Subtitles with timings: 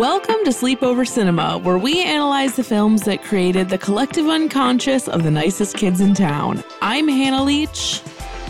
[0.00, 5.24] Welcome to Sleepover Cinema, where we analyze the films that created the collective unconscious of
[5.24, 6.64] the nicest kids in town.
[6.80, 8.00] I'm Hannah Leach.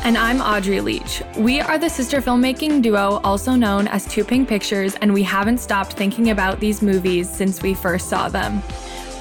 [0.02, 1.22] And I'm Audrey Leach.
[1.36, 5.58] We are the sister filmmaking duo, also known as Too Pink Pictures, and we haven't
[5.58, 8.62] stopped thinking about these movies since we first saw them.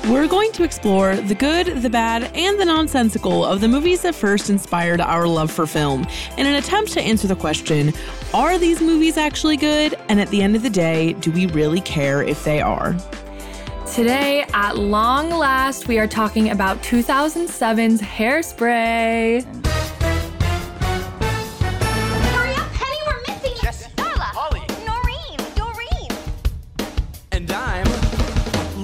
[0.05, 4.15] We're going to explore the good, the bad, and the nonsensical of the movies that
[4.15, 7.91] first inspired our love for film in an attempt to answer the question
[8.33, 9.95] are these movies actually good?
[10.07, 12.95] And at the end of the day, do we really care if they are?
[13.93, 19.88] Today, at long last, we are talking about 2007's Hairspray.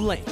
[0.05, 0.23] Late.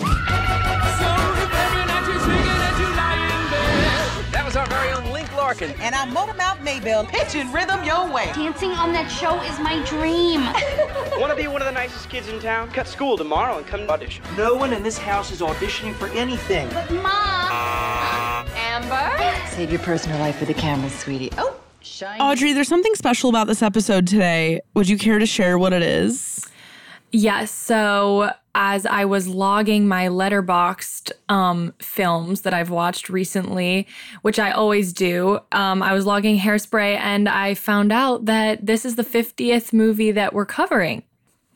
[4.32, 5.72] That was our very own Link Larkin.
[5.82, 8.32] and I'm Motormouth Maybelle pitching rhythm your way.
[8.36, 10.42] Dancing on that show is my dream.
[11.20, 12.70] Want to be one of the nicest kids in town?
[12.70, 14.24] Cut school tomorrow and come audition.
[14.38, 16.70] No one in this house is auditioning for anything.
[16.70, 18.48] But Mom.
[18.56, 19.12] Amber.
[19.50, 21.32] Save your personal life for the cameras, sweetie.
[21.40, 22.22] Oh, shine.
[22.22, 24.62] Audrey, there's something special about this episode today.
[24.76, 26.48] Would you care to share what it is?
[27.12, 33.88] Yes, so as I was logging my Letterboxd um, films that I've watched recently,
[34.22, 38.86] which I always do, um, I was logging Hairspray and I found out that this
[38.86, 41.04] is the 50th movie that we're covering.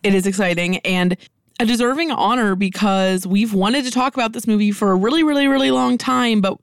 [0.04, 1.18] It is exciting and
[1.60, 5.48] a deserving honor because we've wanted to talk about this movie for a really really
[5.48, 6.58] really long time but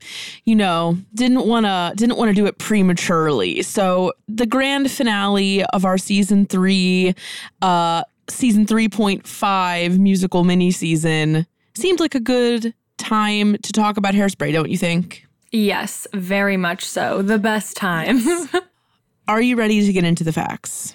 [0.45, 5.65] you know didn't want to didn't want to do it prematurely so the grand finale
[5.65, 7.13] of our season 3
[7.61, 14.51] uh season 3.5 musical mini season seemed like a good time to talk about hairspray
[14.51, 17.21] don't you think Yes, very much so.
[17.21, 18.19] The best time.
[19.29, 20.93] are you ready to get into the facts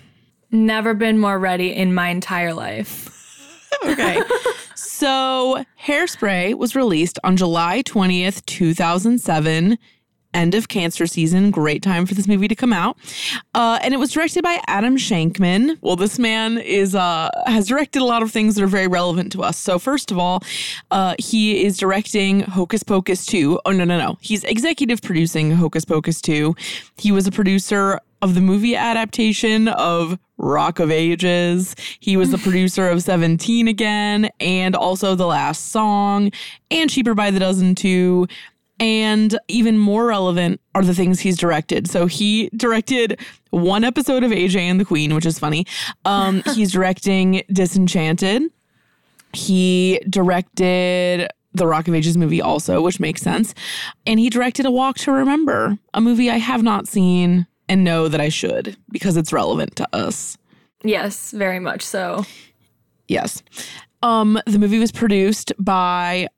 [0.51, 3.17] Never been more ready in my entire life.
[3.87, 4.21] Okay.
[4.75, 9.79] so, Hairspray was released on July 20th, 2007.
[10.33, 11.51] End of cancer season.
[11.51, 12.97] Great time for this movie to come out.
[13.55, 15.79] Uh, and it was directed by Adam Shankman.
[15.81, 19.33] Well, this man is uh, has directed a lot of things that are very relevant
[19.33, 19.59] to us.
[19.59, 20.43] So, first of all,
[20.91, 23.61] uh, he is directing Hocus Pocus 2.
[23.65, 24.19] Oh, no, no, no.
[24.21, 26.55] He's executive producing Hocus Pocus 2.
[26.97, 31.75] He was a producer of the movie adaptation of Rock of Ages.
[32.01, 36.31] He was the producer of 17 again, and also The Last Song,
[36.71, 38.27] and Cheaper by the Dozen too.
[38.81, 41.89] And even more relevant are the things he's directed.
[41.89, 43.21] So he directed
[43.51, 45.67] one episode of AJ and the Queen, which is funny.
[46.05, 48.51] Um, he's directing Disenchanted.
[49.33, 53.55] He directed the Rock of Ages movie also, which makes sense.
[54.07, 58.09] And he directed A Walk to Remember, a movie I have not seen and know
[58.09, 60.37] that I should because it's relevant to us.
[60.83, 62.25] Yes, very much so.
[63.09, 63.43] Yes.
[64.03, 66.29] Um, the movie was produced by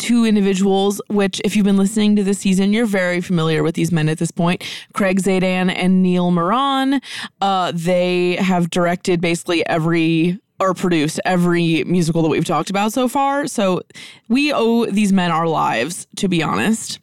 [0.00, 3.92] two individuals, which, if you've been listening to this season, you're very familiar with these
[3.92, 7.00] men at this point Craig Zadan and Neil Meron.
[7.40, 13.08] Uh, they have directed basically every or produced every musical that we've talked about so
[13.08, 13.46] far.
[13.46, 13.80] So
[14.28, 16.98] we owe these men our lives, to be honest.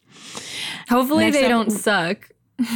[0.89, 2.29] Hopefully, Next they up- don't suck.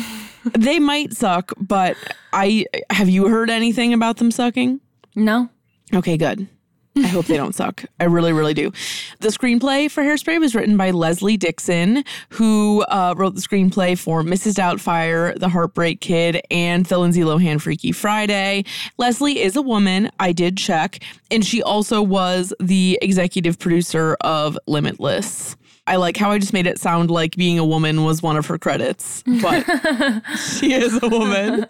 [0.57, 1.95] They might suck, but
[2.33, 4.81] I have you heard anything about them sucking?
[5.15, 5.49] No?
[5.93, 6.47] Okay, good.
[6.97, 7.85] I hope they don't suck.
[7.99, 8.71] I really, really do.
[9.19, 14.23] The screenplay for Hairspray was written by Leslie Dixon, who uh, wrote the screenplay for
[14.23, 14.55] Mrs.
[14.55, 18.65] Doubtfire, The Heartbreak Kid, and the Lindsay Lohan Freaky Friday.
[18.97, 20.11] Leslie is a woman.
[20.19, 21.01] I did check.
[21.29, 25.55] And she also was the executive producer of Limitless.
[25.87, 28.45] I like how I just made it sound like being a woman was one of
[28.45, 29.63] her credits, but
[30.37, 31.65] she is a woman.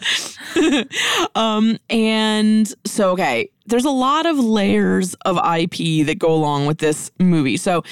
[1.35, 6.79] um, and so, okay, there's a lot of layers of IP that go along with
[6.79, 7.57] this movie.
[7.57, 7.83] So,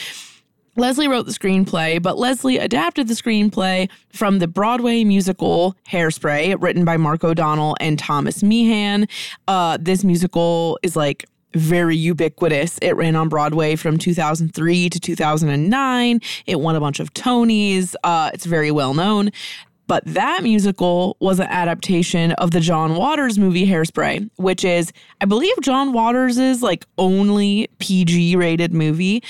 [0.76, 6.86] Leslie wrote the screenplay, but Leslie adapted the screenplay from the Broadway musical Hairspray, written
[6.86, 9.08] by Mark O'Donnell and Thomas Meehan.
[9.48, 12.78] Uh, this musical is like very ubiquitous.
[12.82, 16.20] It ran on Broadway from 2003 to 2009.
[16.46, 17.96] It won a bunch of Tonys.
[18.04, 19.32] Uh, it's very well known.
[19.90, 25.26] But that musical was an adaptation of the John Waters movie Hairspray, which is, I
[25.26, 29.24] believe, John Waters' like only PG rated movie.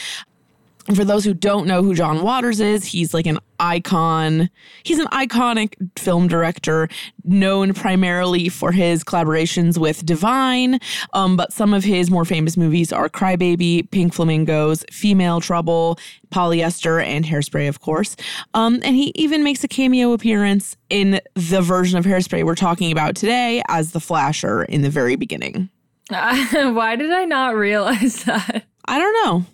[0.90, 4.50] And for those who don't know who John Waters is, he's like an icon.
[4.82, 6.90] He's an iconic film director
[7.24, 10.80] known primarily for his collaborations with Divine.
[11.14, 16.00] Um, but some of his more famous movies are Crybaby, Pink Flamingos, Female Trouble,
[16.32, 18.16] Polyester, and Hairspray, of course.
[18.56, 22.92] Um, and he even makes a cameo appearance in the version of Hairspray we're talking
[22.92, 25.70] about today as the Flasher in the very beginning.
[26.10, 28.64] Why did I not realize that?
[28.86, 29.46] I don't know.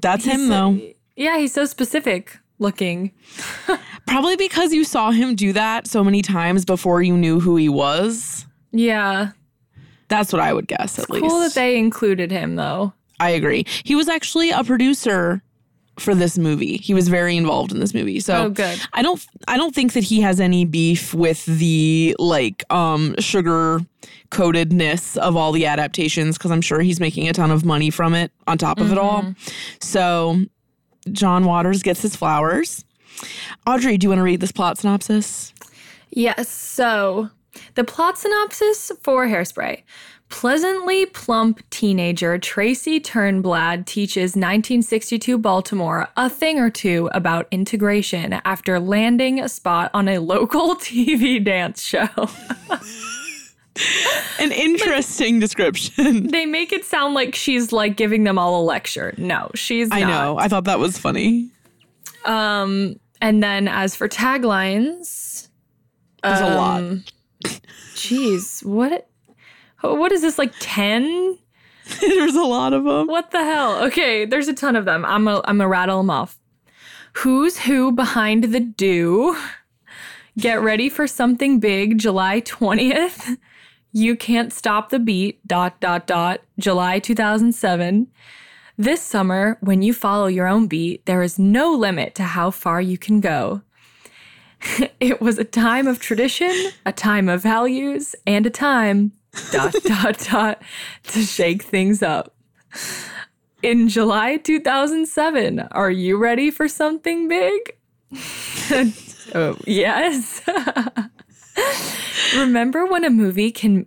[0.00, 0.80] That's He's him, so- though.
[1.16, 3.10] Yeah, he's so specific looking.
[4.06, 7.68] Probably because you saw him do that so many times before you knew who he
[7.68, 8.46] was.
[8.70, 9.30] Yeah.
[10.08, 11.26] That's what I would guess, at least.
[11.26, 12.92] Cool that they included him though.
[13.20, 13.66] I agree.
[13.84, 15.42] He was actually a producer
[15.98, 16.76] for this movie.
[16.78, 18.20] He was very involved in this movie.
[18.20, 18.80] So Oh, good.
[18.92, 23.80] I don't I don't think that he has any beef with the like um sugar
[24.30, 28.14] coatedness of all the adaptations because I'm sure he's making a ton of money from
[28.14, 29.34] it on top of it all.
[29.80, 30.40] So
[31.12, 32.84] John Waters gets his flowers.
[33.66, 35.52] Audrey, do you want to read this plot synopsis?
[36.10, 36.48] Yes.
[36.48, 37.30] So
[37.74, 39.82] the plot synopsis for Hairspray.
[40.28, 48.78] Pleasantly plump teenager Tracy Turnblad teaches 1962 Baltimore a thing or two about integration after
[48.78, 52.08] landing a spot on a local TV dance show.
[54.40, 56.26] An interesting description.
[56.30, 59.14] they make it sound like she's like giving them all a lecture.
[59.16, 60.08] No, she's I not.
[60.08, 60.38] know.
[60.38, 61.48] I thought that was funny.
[62.24, 65.48] Um, and then as for taglines,
[66.22, 66.80] There's a lot.
[66.80, 67.04] um,
[67.94, 69.07] Jeez, what?
[69.80, 70.52] What is this like?
[70.60, 71.38] Ten?
[72.00, 73.06] There's a lot of them.
[73.06, 73.82] What the hell?
[73.84, 75.06] Okay, there's a ton of them.
[75.06, 76.38] I'm a, I'm a rattle them off.
[77.14, 79.36] Who's who behind the do?
[80.38, 83.38] Get ready for something big, July 20th.
[83.92, 85.44] You can't stop the beat.
[85.46, 86.42] Dot dot dot.
[86.58, 88.08] July 2007.
[88.76, 92.80] This summer, when you follow your own beat, there is no limit to how far
[92.80, 93.62] you can go.
[95.00, 99.12] it was a time of tradition, a time of values, and a time
[99.50, 100.62] dot dot dot
[101.04, 102.34] to shake things up.
[103.62, 107.76] In July 2007, are you ready for something big?
[109.34, 110.42] oh, yes.
[112.36, 113.86] Remember when a movie can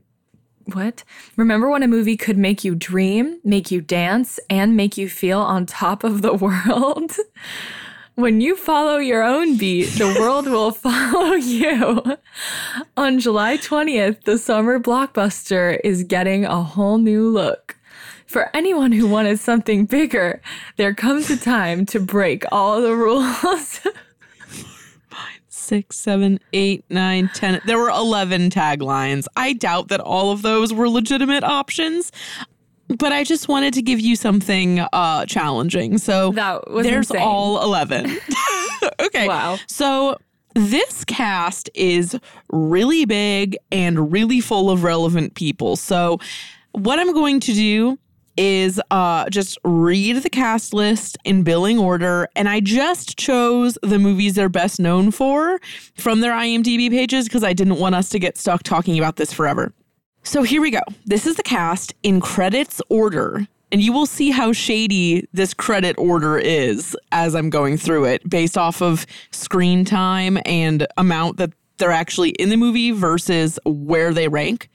[0.66, 1.04] what?
[1.38, 5.40] Remember when a movie could make you dream, make you dance, and make you feel
[5.40, 7.12] on top of the world?
[8.16, 12.18] When you follow your own beat, the world will follow you.
[12.98, 17.78] On July 20th, the summer blockbuster is getting a whole new look.
[18.26, 20.42] For anyone who wanted something bigger,
[20.76, 23.82] there comes a time to break all the rules.
[25.48, 27.62] Six, seven, eight, nine, ten.
[27.66, 29.26] There were 11 taglines.
[29.38, 32.12] I doubt that all of those were legitimate options,
[32.98, 35.98] but I just wanted to give you something uh, challenging.
[35.98, 37.22] So there's insane.
[37.22, 38.18] all 11.
[39.00, 39.28] okay.
[39.28, 39.58] Wow.
[39.68, 40.18] So
[40.56, 42.18] this cast is
[42.52, 45.76] really big and really full of relevant people.
[45.76, 46.20] So
[46.74, 47.98] what I'm going to do
[48.38, 54.00] is uh just read the cast list in billing order and I just chose the
[54.00, 55.60] movies they're best known for
[55.96, 59.34] from their IMDb pages because I didn't want us to get stuck talking about this
[59.34, 59.74] forever.
[60.24, 60.82] So here we go.
[61.06, 63.48] This is the cast in credits order.
[63.72, 68.30] And you will see how shady this credit order is as I'm going through it
[68.30, 74.14] based off of screen time and amount that they're actually in the movie versus where
[74.14, 74.70] they rank.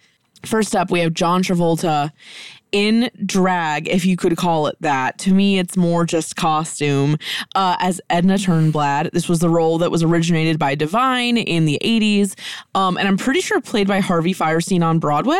[0.44, 2.10] First up, we have John Travolta
[2.76, 5.16] in drag, if you could call it that.
[5.21, 7.16] To me, it's more just costume.
[7.54, 11.78] Uh, as Edna Turnblad, this was the role that was originated by Divine in the
[11.83, 12.38] 80s.
[12.75, 15.35] Um, and I'm pretty sure played by Harvey Fierstein on Broadway,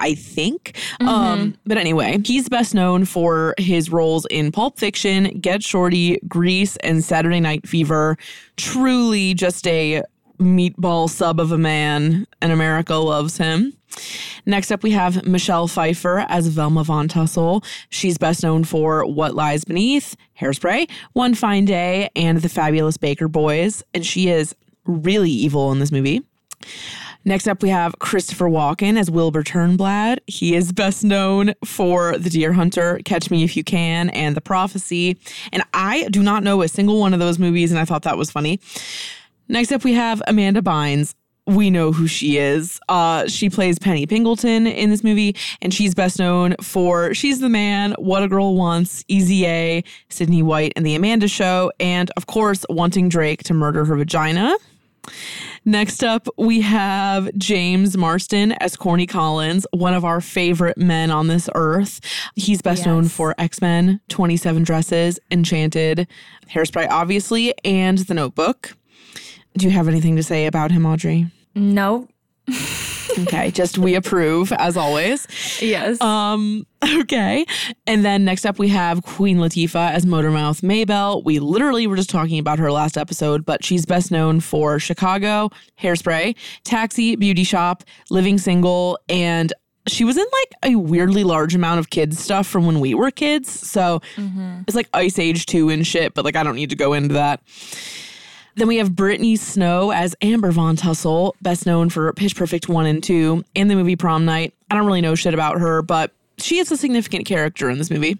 [0.00, 0.78] I think.
[1.00, 6.76] Um, but anyway, he's best known for his roles in Pulp Fiction, Get Shorty, Grease,
[6.76, 8.18] and Saturday Night Fever.
[8.58, 10.02] Truly just a
[10.42, 13.72] meatball sub of a man, and America loves him.
[14.46, 17.62] Next up, we have Michelle Pfeiffer as Velma Von Tussle.
[17.90, 23.28] She's best known for What Lies Beneath, Hairspray, One Fine Day, and The Fabulous Baker
[23.28, 23.82] Boys.
[23.94, 26.22] And she is really evil in this movie.
[27.24, 30.18] Next up, we have Christopher Walken as Wilbur Turnblad.
[30.26, 34.40] He is best known for The Deer Hunter, Catch Me If You Can, and The
[34.40, 35.16] Prophecy.
[35.52, 38.18] And I do not know a single one of those movies, and I thought that
[38.18, 38.58] was funny.
[39.52, 41.14] Next up, we have Amanda Bynes.
[41.46, 42.80] we know who she is.
[42.88, 47.50] Uh, she plays Penny Pingleton in this movie, and she's best known for She's the
[47.50, 52.24] Man, What a Girl Wants, Easy A, Sydney White, and The Amanda Show, and of
[52.26, 54.56] course, wanting Drake to murder her vagina.
[55.66, 61.26] Next up, we have James Marsden as Corny Collins, one of our favorite men on
[61.26, 62.00] this earth.
[62.36, 66.08] He's best known for X Men, 27 Dresses, Enchanted,
[66.48, 68.76] Hairspray, obviously, and The Notebook.
[69.56, 71.30] Do you have anything to say about him, Audrey?
[71.54, 72.08] No.
[73.18, 75.26] Okay, just we approve as always.
[75.60, 76.00] Yes.
[76.00, 76.66] Um,
[77.00, 77.44] okay.
[77.86, 81.22] And then next up we have Queen Latifah as Motormouth Maybelle.
[81.22, 85.50] We literally were just talking about her last episode, but she's best known for Chicago,
[85.80, 89.52] Hairspray, Taxi, Beauty Shop, Living Single, and
[89.88, 93.10] she was in like a weirdly large amount of kids stuff from when we were
[93.10, 93.50] kids.
[93.50, 94.00] So
[94.66, 97.14] it's like Ice Age 2 and shit, but like I don't need to go into
[97.14, 97.42] that.
[98.56, 102.86] Then we have Brittany Snow as Amber Von Tussle, best known for Pitch Perfect 1
[102.86, 104.54] and 2 and the movie Prom Night.
[104.70, 107.90] I don't really know shit about her, but she is a significant character in this
[107.90, 108.18] movie.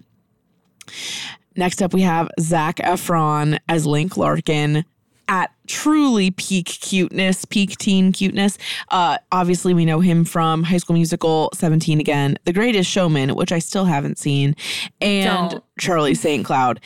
[1.55, 4.85] Next up, we have Zac Efron as Link Larkin
[5.27, 8.57] at truly peak cuteness, peak teen cuteness.
[8.89, 13.51] Uh, obviously, we know him from High School Musical 17 again, The Greatest Showman, which
[13.51, 14.55] I still haven't seen,
[14.99, 15.63] and Don't.
[15.79, 16.43] Charlie St.
[16.43, 16.81] Cloud.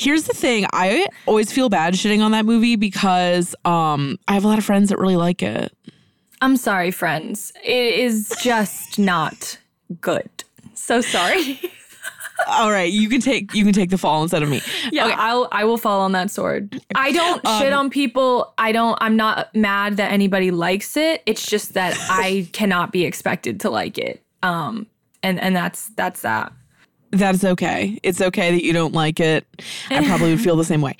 [0.00, 4.44] Here's the thing I always feel bad shitting on that movie because um, I have
[4.44, 5.76] a lot of friends that really like it.
[6.40, 7.52] I'm sorry, friends.
[7.62, 9.58] It is just not
[10.00, 10.30] good.
[10.72, 11.60] So sorry.
[12.48, 14.62] All right, you can take you can take the fall instead of me.
[14.90, 16.80] Yeah, I'll I will fall on that sword.
[16.94, 18.54] I don't shit on people.
[18.56, 21.22] I don't I'm not mad that anybody likes it.
[21.26, 24.22] It's just that I cannot be expected to like it.
[24.42, 24.86] Um
[25.22, 26.54] and and that's that's that.
[27.10, 27.98] That's okay.
[28.02, 29.46] It's okay that you don't like it.
[29.90, 30.96] I probably would feel the same way.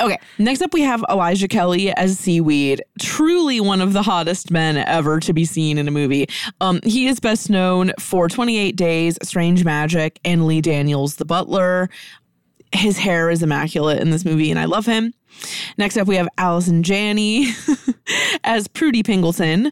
[0.00, 4.76] Okay, next up we have Elijah Kelley as Seaweed, truly one of the hottest men
[4.76, 6.26] ever to be seen in a movie.
[6.60, 11.90] Um, he is best known for 28 Days, Strange Magic, and Lee Daniels, The Butler.
[12.72, 15.14] His hair is immaculate in this movie, and I love him.
[15.78, 17.52] Next up, we have Allison Janney
[18.44, 19.70] as Prudy Pingleton,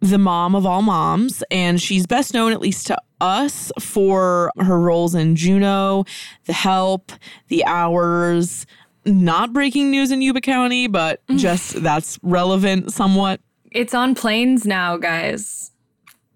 [0.00, 4.80] the mom of all moms, and she's best known, at least to us, for her
[4.80, 6.04] roles in Juno,
[6.46, 7.12] The Help,
[7.48, 8.66] The Hours,
[9.04, 13.40] not breaking news in Yuba County, but just that's relevant somewhat.
[13.70, 15.70] It's on planes now, guys.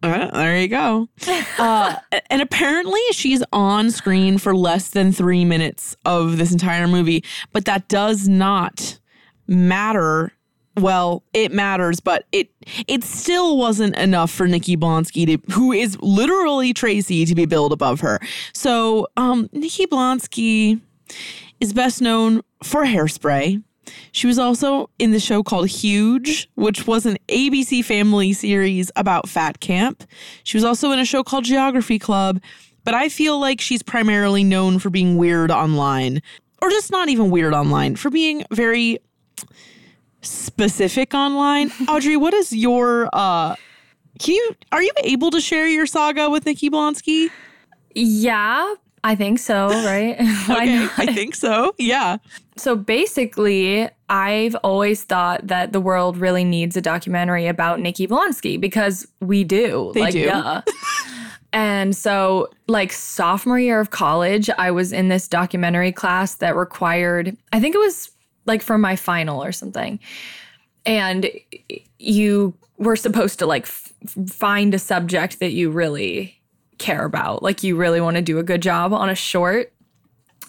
[0.03, 1.09] Uh, there you go.
[1.57, 1.95] Uh,
[2.31, 7.65] and apparently, she's on screen for less than three minutes of this entire movie, but
[7.65, 8.99] that does not
[9.47, 10.33] matter.
[10.77, 12.51] Well, it matters, but it
[12.89, 17.73] it still wasn't enough for Nikki Blonsky to, who is literally Tracy, to be billed
[17.73, 18.19] above her.
[18.53, 20.81] So, um, Nikki Blonsky
[21.61, 23.63] is best known for Hairspray.
[24.13, 29.29] She was also in the show called Huge, which was an ABC family series about
[29.29, 30.05] fat camp.
[30.43, 32.41] She was also in a show called Geography Club,
[32.85, 36.23] but I feel like she's primarily known for being weird online,
[36.63, 38.99] or just not even weird online, for being very
[40.25, 41.71] specific online.
[41.89, 43.55] Audrey, what is your uh
[44.19, 47.31] can you are you able to share your saga with Nikki Blonsky?
[47.95, 50.17] Yeah, I think so, right?
[50.51, 50.89] Okay?
[50.97, 51.75] I think so.
[51.79, 52.17] Yeah.
[52.57, 58.61] So basically, I've always thought that the world really needs a documentary about Nikki Blonsky
[58.61, 59.93] because we do.
[59.95, 60.27] They like, do.
[60.27, 60.63] duh.
[61.53, 67.37] and so, like, sophomore year of college, I was in this documentary class that required,
[67.53, 68.11] I think it was
[68.47, 69.99] like for my final or something.
[70.87, 71.31] And
[71.99, 73.93] you were supposed to, like, f-
[74.29, 76.41] find a subject that you really
[76.79, 77.43] care about.
[77.43, 79.73] Like, you really want to do a good job on a short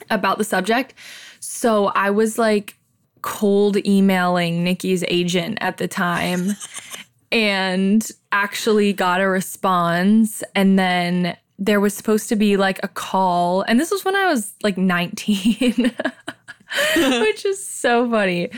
[0.10, 0.94] about the subject.
[1.40, 2.78] So I was like
[3.22, 6.52] cold emailing Nikki's agent at the time
[7.32, 10.44] and actually got a response.
[10.54, 13.62] And then there was supposed to be like a call.
[13.64, 15.92] And this was when I was like 19,
[16.96, 18.50] which is so funny.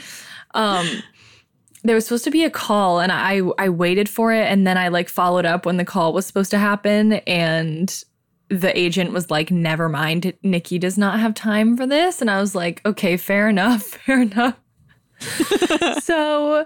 [0.54, 0.88] Um,
[1.84, 4.78] there was supposed to be a call and I I waited for it and then
[4.78, 8.04] I like followed up when the call was supposed to happen and
[8.50, 12.22] the agent was like, never mind, Nikki does not have time for this.
[12.22, 14.56] And I was like, okay, fair enough, fair enough.
[16.02, 16.66] so,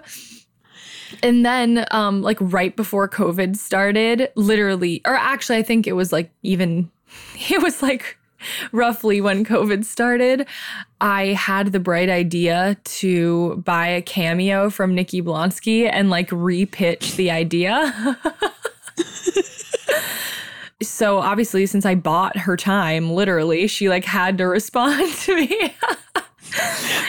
[1.22, 6.12] and then, um, like right before COVID started, literally, or actually, I think it was
[6.12, 6.90] like even,
[7.50, 8.16] it was like
[8.72, 10.46] roughly when COVID started,
[11.00, 17.16] I had the bright idea to buy a cameo from Nikki Blonsky and like repitch
[17.16, 18.18] the idea.
[20.82, 25.74] so obviously since I bought her time, literally, she like had to respond to me.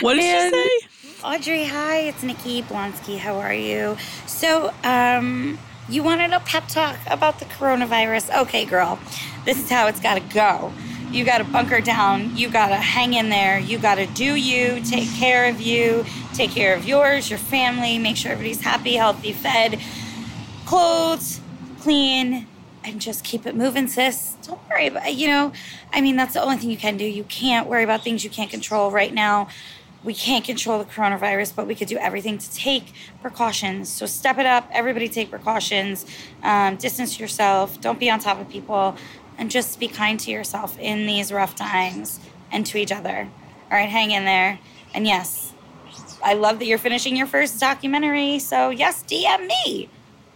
[0.02, 0.88] What did And- she say?
[1.24, 3.18] Audrey, hi, it's Nikki Blonsky.
[3.18, 3.96] How are you?
[4.28, 8.42] So, um, you wanted a pep talk about the coronavirus?
[8.42, 9.00] Okay, girl,
[9.46, 10.74] this is how it's got to go.
[11.14, 12.36] You got to bunker down.
[12.36, 13.60] You got to hang in there.
[13.60, 18.00] You got to do you, take care of you, take care of yours, your family,
[18.00, 19.80] make sure everybody's happy, healthy, fed,
[20.66, 21.40] clothes,
[21.82, 22.48] clean,
[22.84, 24.38] and just keep it moving, sis.
[24.42, 25.54] Don't worry about, you know,
[25.94, 27.06] I mean, that's the only thing you can do.
[27.06, 29.50] You can't worry about things you can't control right now.
[30.04, 32.92] We can't control the coronavirus, but we could do everything to take
[33.22, 33.88] precautions.
[33.88, 34.68] So step it up.
[34.72, 36.08] Everybody take precautions.
[36.42, 37.80] Um, distance yourself.
[37.80, 38.98] Don't be on top of people.
[39.38, 42.20] And just be kind to yourself in these rough times
[42.52, 43.28] and to each other.
[43.72, 44.60] All right, hang in there.
[44.94, 45.54] And yes,
[46.24, 48.40] I love that you're finishing your first documentary.
[48.40, 49.90] So, yes, DM me.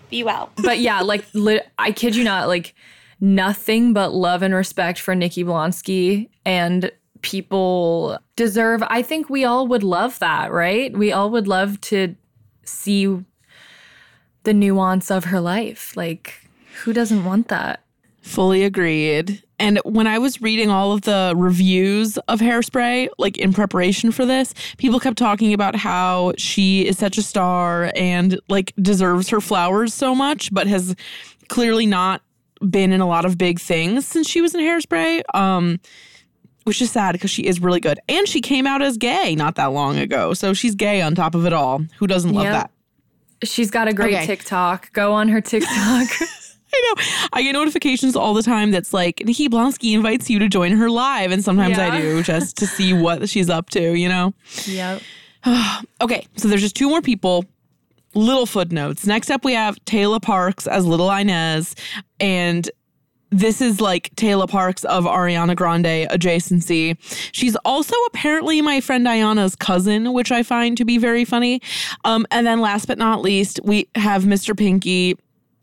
[0.10, 0.52] Be well.
[0.58, 2.74] But yeah, like li- I kid you not, like
[3.20, 9.68] nothing but love and respect for Nikki Blonsky and people deserve I think we all
[9.68, 10.96] would love that, right?
[10.96, 12.16] We all would love to
[12.64, 13.24] see
[14.44, 15.96] the nuance of her life.
[15.98, 16.48] Like
[16.84, 17.82] who doesn't want that?
[18.28, 19.42] Fully agreed.
[19.58, 24.26] And when I was reading all of the reviews of Hairspray, like in preparation for
[24.26, 29.42] this, people kept talking about how she is such a star and like deserves her
[29.42, 30.96] flowers so much, but has
[31.48, 32.22] clearly not
[32.70, 35.22] been in a lot of big things since she was in Hairspray.
[35.34, 35.80] Um,
[36.66, 37.98] which is sad because she is really good.
[38.10, 40.34] And she came out as gay not that long ago.
[40.34, 41.82] So she's gay on top of it all.
[42.00, 42.54] Who doesn't love Yep.
[42.54, 43.48] that?
[43.48, 44.26] She's got a great Okay.
[44.26, 44.92] TikTok.
[44.92, 46.08] Go on her TikTok.
[46.78, 47.28] I know.
[47.34, 50.90] I get notifications all the time that's like, Nikki Blonsky invites you to join her
[50.90, 51.32] live.
[51.32, 54.34] And sometimes I do just to see what she's up to, you know?
[54.66, 55.02] yep.
[56.02, 57.46] Okay, so there's just two more people.
[58.14, 59.06] Little footnotes.
[59.06, 61.76] Next up, we have Taylor Parks as Little Inez.
[62.20, 62.70] And
[63.30, 66.98] this is like Taylor Parks of Ariana Grande adjacency.
[67.34, 71.62] She's also apparently my friend Ayana's cousin, which I find to be very funny.
[72.06, 74.58] Um, and then last but not least, we have Mr.
[74.58, 75.18] Pinky,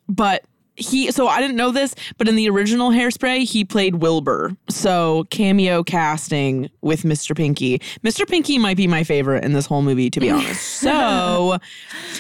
[0.08, 0.44] but
[0.76, 4.56] he so I didn't know this, but in the original Hairspray, he played Wilbur.
[4.68, 7.36] So cameo casting with Mr.
[7.36, 7.78] Pinky.
[8.02, 8.26] Mr.
[8.26, 10.82] Pinky might be my favorite in this whole movie, to be honest.
[10.84, 11.58] So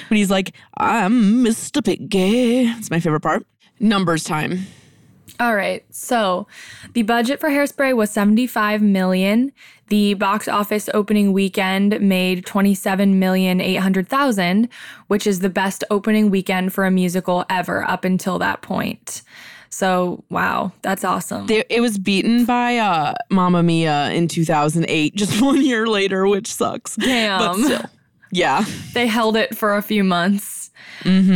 [0.08, 1.84] when he's like, I'm Mr.
[1.84, 3.46] Pinky, it's my favorite part.
[3.80, 4.66] Numbers time.
[5.40, 5.84] All right.
[5.90, 6.46] So,
[6.92, 9.52] the budget for Hairspray was 75 million.
[9.88, 14.68] The box office opening weekend made 27,800,000,
[15.08, 19.22] which is the best opening weekend for a musical ever up until that point.
[19.68, 21.48] So, wow, that's awesome.
[21.48, 26.52] They, it was beaten by uh, Mamma Mia in 2008, just one year later, which
[26.52, 26.96] sucks.
[26.96, 27.64] But Damn.
[27.64, 27.82] still,
[28.30, 28.64] yeah.
[28.92, 30.63] they held it for a few months.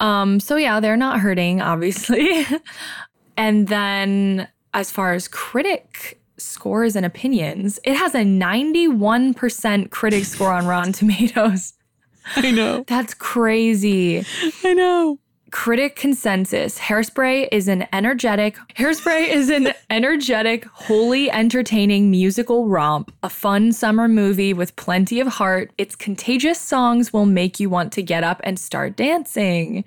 [0.00, 2.46] Um, so yeah, they're not hurting, obviously.
[3.36, 10.52] and then as far as critic scores and opinions, it has a 91% critic score
[10.52, 11.74] on Rotten Tomatoes.
[12.36, 12.84] I know.
[12.86, 14.24] That's crazy
[14.64, 15.18] I know.
[15.50, 16.78] Critic consensus.
[16.78, 23.12] Hairspray is an energetic hairspray is an energetic wholly entertaining musical romp.
[23.22, 25.70] A fun summer movie with plenty of heart.
[25.78, 29.84] Its contagious songs will make you want to get up and start dancing.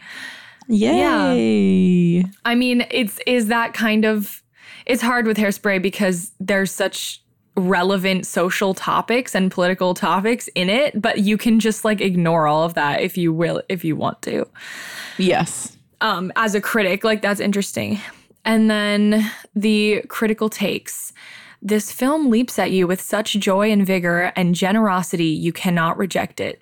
[0.67, 2.23] Yay.
[2.45, 4.41] i mean it's is that kind of
[4.86, 7.21] it's hard with hairspray because there's such
[7.56, 12.63] relevant social topics and political topics in it but you can just like ignore all
[12.63, 14.47] of that if you will if you want to
[15.17, 15.78] Yes.
[16.02, 17.04] um, as a critic.
[17.04, 17.99] Like, that's interesting.
[18.45, 21.13] And then the critical takes.
[21.62, 26.41] This film leaps at you with such joy and vigor and generosity, you cannot reject
[26.41, 26.62] it.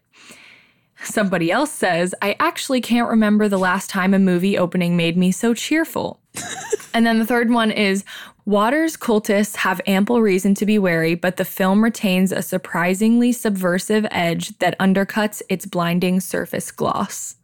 [1.04, 5.32] Somebody else says, I actually can't remember the last time a movie opening made me
[5.32, 6.20] so cheerful.
[6.94, 8.04] and then the third one is
[8.46, 14.06] Waters cultists have ample reason to be wary, but the film retains a surprisingly subversive
[14.10, 17.36] edge that undercuts its blinding surface gloss.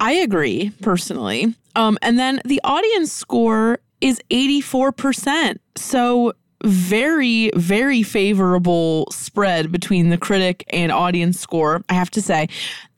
[0.00, 1.54] I agree personally.
[1.76, 5.58] Um, and then the audience score is 84%.
[5.76, 12.48] So very, very favorable spread between the critic and audience score, I have to say.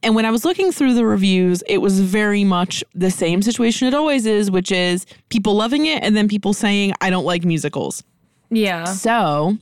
[0.03, 3.89] And when I was looking through the reviews, it was very much the same situation
[3.89, 7.45] it always is, which is people loving it and then people saying, I don't like
[7.45, 8.05] musicals.
[8.51, 8.85] Yeah.
[8.85, 9.59] So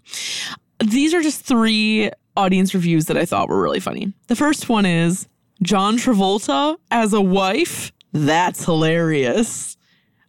[0.80, 4.12] these are just three audience reviews that I thought were really funny.
[4.26, 5.28] The first one is
[5.62, 7.92] John Travolta as a wife.
[8.12, 9.76] That's hilarious.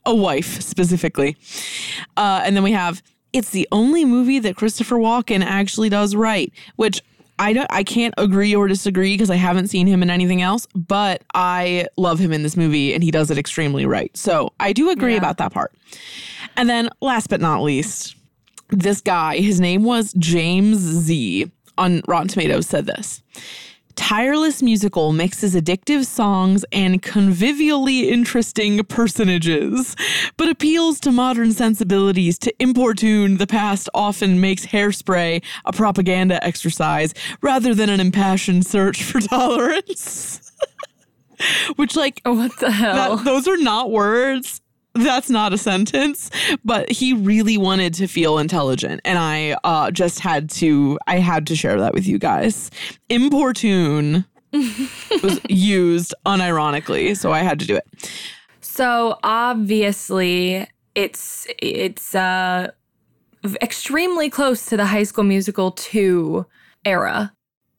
[0.06, 1.36] A wife specifically.
[2.16, 3.02] Uh, and then we have
[3.34, 7.02] it's the only movie that Christopher Walken actually does right, which
[7.38, 10.68] I don't I can't agree or disagree because I haven't seen him in anything else,
[10.74, 14.16] but I love him in this movie and he does it extremely right.
[14.16, 15.18] So I do agree Yeah.
[15.18, 15.74] about that part.
[16.56, 18.16] And then last but not least,
[18.70, 23.22] this guy, his name was James Z on Rotten Tomatoes said this.
[23.96, 29.96] Tireless musical mixes addictive songs and convivially interesting personages,
[30.38, 37.14] but appeals to modern sensibilities to importune the past often makes hairspray a propaganda exercise
[37.42, 40.52] rather than an impassioned search for tolerance.
[41.76, 43.18] Which, like, oh, what the hell?
[43.18, 44.62] that- those are not words.
[44.96, 46.32] That's not a sentence,
[46.64, 50.98] but he really wanted to feel intelligent, and I uh, just had to.
[51.06, 52.72] I had to share that with you guys.
[53.10, 58.10] Importune was used unironically, so I had to do it.
[58.62, 62.72] So obviously, it's it's uh
[63.62, 66.46] extremely close to the High School Musical 2
[66.86, 67.35] era.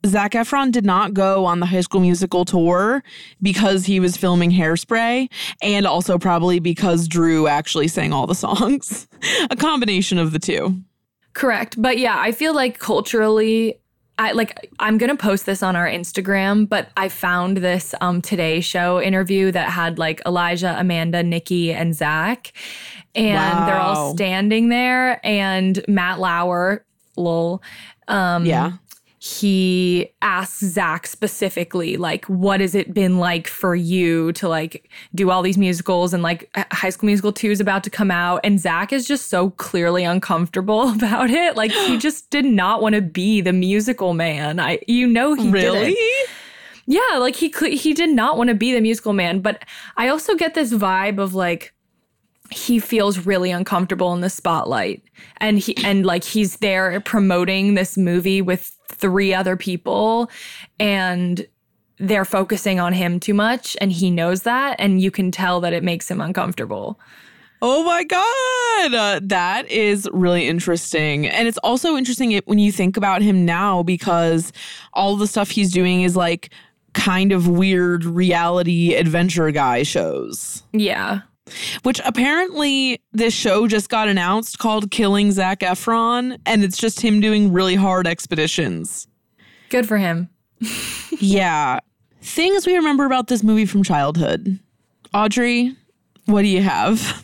[0.07, 3.03] Zac Efron did not go on the High School Musical tour
[3.43, 5.29] because he was filming Hairspray,
[5.63, 9.09] and also probably because Drew actually sang all the songs.
[9.51, 10.81] a combination of the two.
[11.33, 11.81] Correct.
[11.81, 13.79] But yeah, I feel like culturally
[14.19, 18.23] I like I'm going to post this on our Instagram, but I found this um
[18.23, 22.53] Today show interview that had like Elijah, Amanda, Nikki and Zac
[23.17, 26.85] and they're all standing there and Matt Lauer
[27.17, 27.63] lol
[28.09, 28.73] um Yeah.
[29.27, 35.31] He asks Zac specifically, like, what has it been like for you to like do
[35.31, 38.41] all these musicals and like High School Musical 2 is about to come out.
[38.45, 41.57] And Zac is just so clearly uncomfortable about it.
[41.57, 44.61] Like he just did not want to be the musical man.
[44.61, 45.95] I you know he Really?
[45.95, 46.29] didn't.
[46.87, 49.65] Yeah, like he he did not want to be the musical man, but
[49.97, 51.75] I also get this vibe of like
[52.51, 55.03] he feels really uncomfortable in the spotlight
[55.39, 60.31] and he and like he's there promoting this movie with three other people
[60.79, 61.47] and
[61.99, 65.73] they're focusing on him too much and he knows that and you can tell that
[65.73, 66.99] it makes him uncomfortable.
[67.63, 68.95] Oh my God.
[68.95, 71.27] Uh, that is really interesting.
[71.27, 74.53] And it's also interesting when you think about him now because
[74.93, 76.51] all the stuff he's doing is like
[76.93, 80.63] kind of weird reality adventure guy shows.
[80.73, 81.21] Yeah.
[81.83, 87.21] Which apparently this show just got announced called Killing Zac Efron, and it's just him
[87.21, 89.07] doing really hard expeditions.
[89.69, 90.29] Good for him.
[91.19, 91.81] yeah.
[92.21, 94.59] Things we remember about this movie from childhood.
[95.15, 95.77] Audrey,
[96.27, 97.23] what do you have?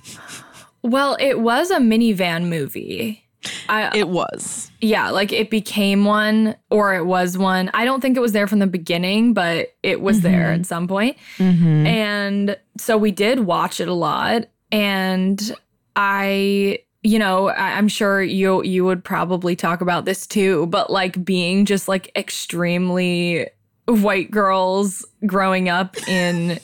[0.82, 3.21] Well, it was a minivan movie.
[3.68, 4.70] I, it was.
[4.80, 7.70] Yeah, like it became one or it was one.
[7.74, 10.60] I don't think it was there from the beginning, but it was there Mhm.
[10.60, 11.16] at some point.
[11.38, 11.86] Mm-hmm.
[11.86, 14.46] And so we did watch it a lot.
[14.70, 15.54] And
[15.96, 20.90] I, you know, I, I'm sure you you would probably talk about this too, but
[20.90, 23.48] like being just like extremely
[23.86, 26.58] white girls growing up in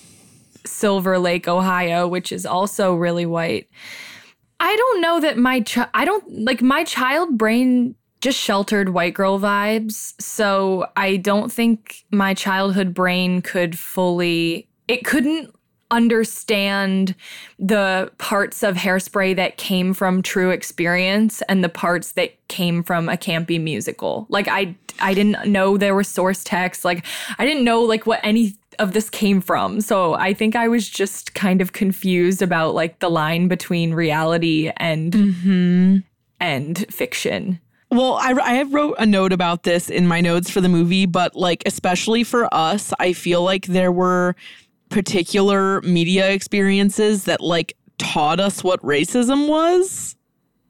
[0.64, 3.68] Silver Lake, Ohio, which is also really white.
[4.60, 9.14] I don't know that my chi- I don't like my child brain just sheltered white
[9.14, 10.20] girl vibes.
[10.20, 15.54] So I don't think my childhood brain could fully it couldn't
[15.90, 17.14] understand
[17.58, 23.08] the parts of hairspray that came from true experience and the parts that came from
[23.08, 24.26] a campy musical.
[24.28, 26.84] Like I I didn't know there was source text.
[26.84, 27.04] Like
[27.38, 29.80] I didn't know like what any of this came from.
[29.80, 34.70] So I think I was just kind of confused about like the line between reality
[34.76, 35.96] and Mm-hmm.
[36.40, 37.60] and fiction.
[37.90, 41.34] Well, I, I wrote a note about this in my notes for the movie, but
[41.34, 44.36] like, especially for us, I feel like there were
[44.90, 50.16] particular media experiences that like taught us what racism was.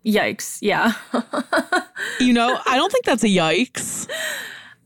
[0.06, 0.58] Yikes.
[0.62, 0.92] Yeah.
[2.20, 4.08] You know, I don't think that's a yikes.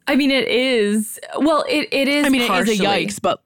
[0.07, 1.19] I mean it is.
[1.39, 3.43] Well, it it is I mean, it is a yikes, but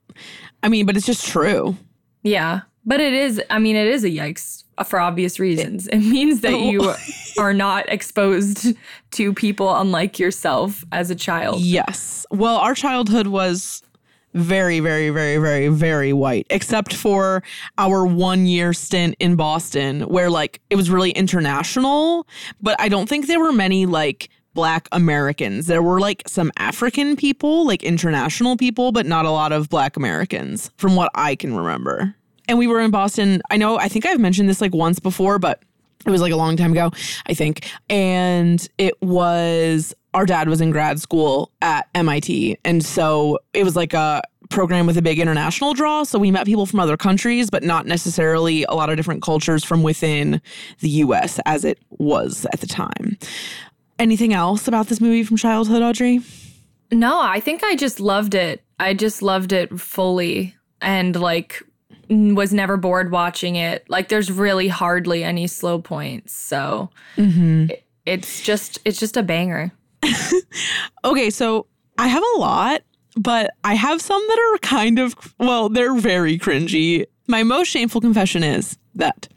[0.63, 1.77] I mean, but it's just true.
[2.23, 2.63] Yeah.
[2.85, 5.89] But it is, I mean, it is a yikes for obvious reasons.
[5.89, 6.95] It means that you
[7.39, 8.75] are not exposed
[9.13, 11.61] to people unlike yourself as a child.
[11.61, 12.27] Yes.
[12.31, 13.83] Well, our childhood was
[14.35, 17.43] very, very, very, very, very white, except for
[17.79, 22.27] our one year stint in Boston, where like it was really international,
[22.61, 25.67] but I don't think there were many like black Americans.
[25.67, 29.97] There were like some African people, like international people, but not a lot of black
[29.97, 32.17] Americans from what I can remember.
[32.49, 33.41] And we were in Boston.
[33.51, 35.63] I know, I think I've mentioned this like once before, but
[36.05, 36.91] it was like a long time ago,
[37.27, 37.69] I think.
[37.89, 42.57] And it was our dad was in grad school at MIT.
[42.65, 46.05] And so it was like a program with a big international draw.
[46.05, 49.65] So we met people from other countries, but not necessarily a lot of different cultures
[49.65, 50.41] from within
[50.81, 53.19] the US as it was at the time.
[53.99, 56.21] Anything else about this movie from childhood, Audrey?
[56.93, 58.63] No, I think I just loved it.
[58.79, 61.63] I just loved it fully and like
[62.09, 63.89] was never bored watching it.
[63.89, 66.33] Like there's really hardly any slow points.
[66.35, 67.71] So mm-hmm.
[67.71, 69.73] it- it's just it's just a banger.
[71.05, 71.67] Okay, so
[71.99, 72.83] I have a lot,
[73.17, 77.05] but I have some that are kind of, well, they're very cringy.
[77.29, 79.29] My most shameful confession is that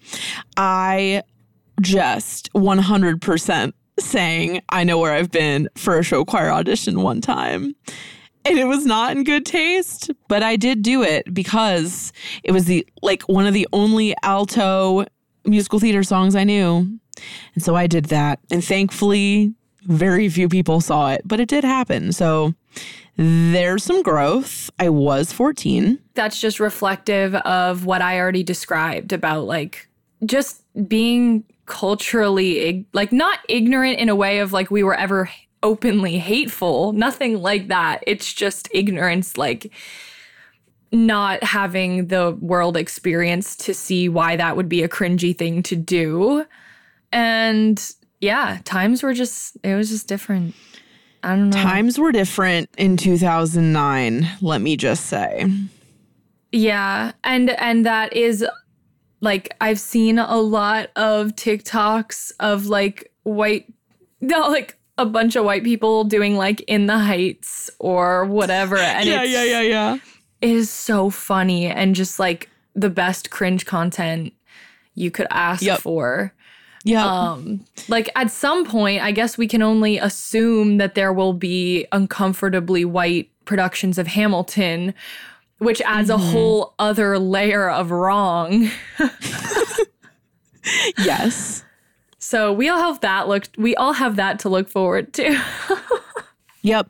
[0.57, 1.21] I
[1.81, 7.75] just 100% sang I Know Where I've Been for a show choir audition one time.
[8.45, 12.65] And it was not in good taste, but I did do it because it was
[12.65, 15.05] the like one of the only alto
[15.45, 16.99] musical theater songs I knew.
[17.53, 18.39] And so I did that.
[18.49, 22.13] And thankfully, very few people saw it, but it did happen.
[22.13, 22.53] So
[23.17, 24.69] there's some growth.
[24.79, 25.99] I was 14.
[26.13, 29.89] That's just reflective of what I already described about like
[30.25, 35.29] just being culturally like not ignorant in a way of like we were ever
[35.63, 38.03] openly hateful, nothing like that.
[38.05, 39.71] It's just ignorance like
[40.91, 45.75] not having the world experience to see why that would be a cringy thing to
[45.75, 46.45] do.
[47.12, 50.55] And yeah, times were just it was just different.
[51.23, 51.62] I don't know.
[51.62, 55.45] Times were different in 2009, let me just say.
[56.51, 58.43] Yeah, and and that is
[59.21, 63.71] like I've seen a lot of TikToks of like white
[64.21, 69.08] no like a bunch of white people doing like in the heights or whatever and
[69.08, 69.97] yeah, it's, yeah, yeah, yeah.
[70.41, 74.34] it is so funny and just like the best cringe content
[74.95, 75.79] you could ask Yep.
[75.79, 76.34] for.
[76.86, 77.05] Yeah.
[77.05, 81.86] Um, like at some point, I guess we can only assume that there will be
[81.91, 84.93] uncomfortably white productions of Hamilton,
[85.59, 86.21] which adds Mm-hmm.
[86.21, 88.69] a whole other layer of wrong.
[90.97, 91.63] yes.
[92.17, 93.45] So we all have that look.
[93.57, 95.41] We all have that to look forward to.
[96.61, 96.89] Yep.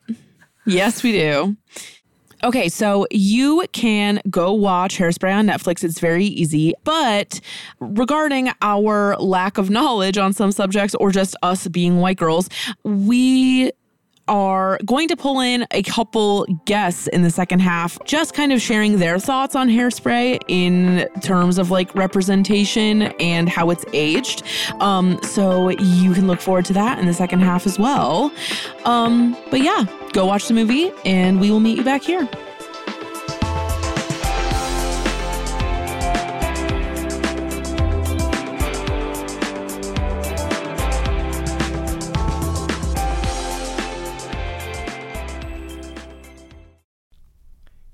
[0.65, 1.55] Yes, we do.
[2.43, 5.83] Okay, so you can go watch Hairspray on Netflix.
[5.83, 6.73] It's very easy.
[6.83, 7.39] But
[7.79, 12.49] regarding our lack of knowledge on some subjects or just us being white girls,
[12.83, 13.71] we
[14.29, 18.61] are going to pull in a couple guests in the second half, just kind of
[18.61, 24.43] sharing their thoughts on hairspray in terms of like representation and how it's aged.
[24.79, 28.31] Um, so you can look forward to that in the second half as well.
[28.85, 32.29] Um, but yeah, go watch the movie and we will meet you back here.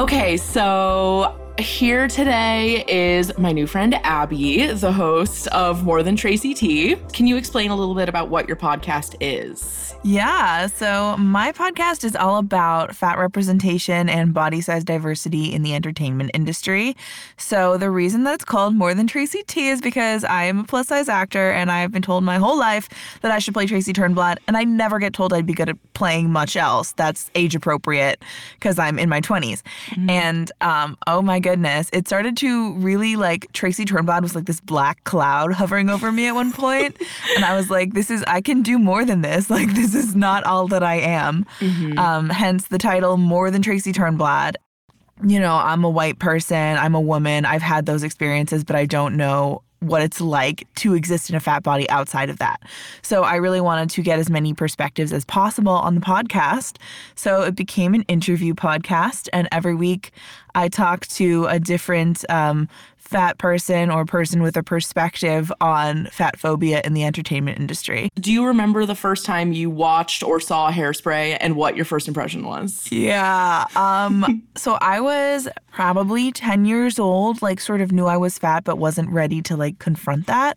[0.00, 6.54] Okay, so here today is my new friend Abby, the host of More Than Tracy
[6.54, 6.96] T.
[7.12, 9.94] Can you explain a little bit about what your podcast is?
[10.02, 15.74] Yeah, so my podcast is all about fat representation and body size diversity in the
[15.74, 16.96] entertainment industry.
[17.36, 20.64] So the reason that it's called More Than Tracy T is because I am a
[20.64, 22.88] plus size actor and I've been told my whole life
[23.20, 25.76] that I should play Tracy Turnblad, and I never get told I'd be good at
[25.92, 28.22] playing much else that's age appropriate
[28.54, 29.60] because I'm in my 20s.
[30.08, 31.49] And um, oh my goodness,
[31.92, 36.26] it started to really like Tracy Turnblad was like this black cloud hovering over me
[36.26, 36.96] at one point,
[37.36, 39.48] and I was like, this is I can do more than this.
[39.60, 41.44] Like this is not all that I am.
[41.98, 44.54] Um, hence the title More Than Tracy Turnblad.
[45.22, 48.86] You know, I'm a white person, I'm a woman, I've had those experiences, but I
[48.86, 52.62] don't know what it's like to exist in a fat body outside of that.
[53.02, 56.76] So I really wanted to get as many perspectives as possible on the podcast.
[57.14, 60.12] So it became an interview podcast, and every week
[60.54, 62.68] I talk to a different um,
[63.10, 68.08] fat person or person with a perspective on fat phobia in the entertainment industry.
[68.14, 72.06] Do you remember the first time you watched or saw Hairspray and what your first
[72.06, 72.86] impression was?
[72.92, 73.66] Yeah.
[73.74, 78.62] Um so I was probably 10 years old, like sort of knew I was fat
[78.62, 80.56] but wasn't ready to like confront that.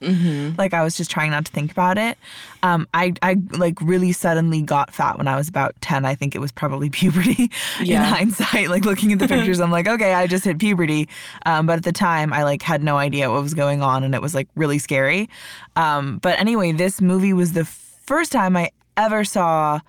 [0.57, 2.19] Like I was just trying not to think about it.
[2.63, 6.05] Um I I like really suddenly got fat when I was about 10.
[6.05, 7.51] I think it was probably puberty.
[7.81, 7.99] Yeah.
[7.99, 11.07] In hindsight, like looking at the pictures I'm like, okay, I just hit puberty.
[11.45, 14.15] Um but at the time I like had no idea what was going on and
[14.15, 15.29] it was like really scary.
[15.75, 19.79] Um, but anyway, this movie was the first time I ever saw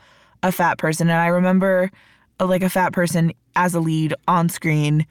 [0.43, 1.09] a fat person.
[1.09, 1.91] And I remember
[2.41, 5.07] uh, like a fat person as a lead on screen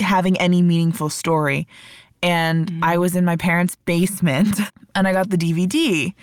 [0.00, 1.66] having any meaningful story.
[2.22, 4.58] And I was in my parents' basement
[4.94, 6.14] and I got the DVD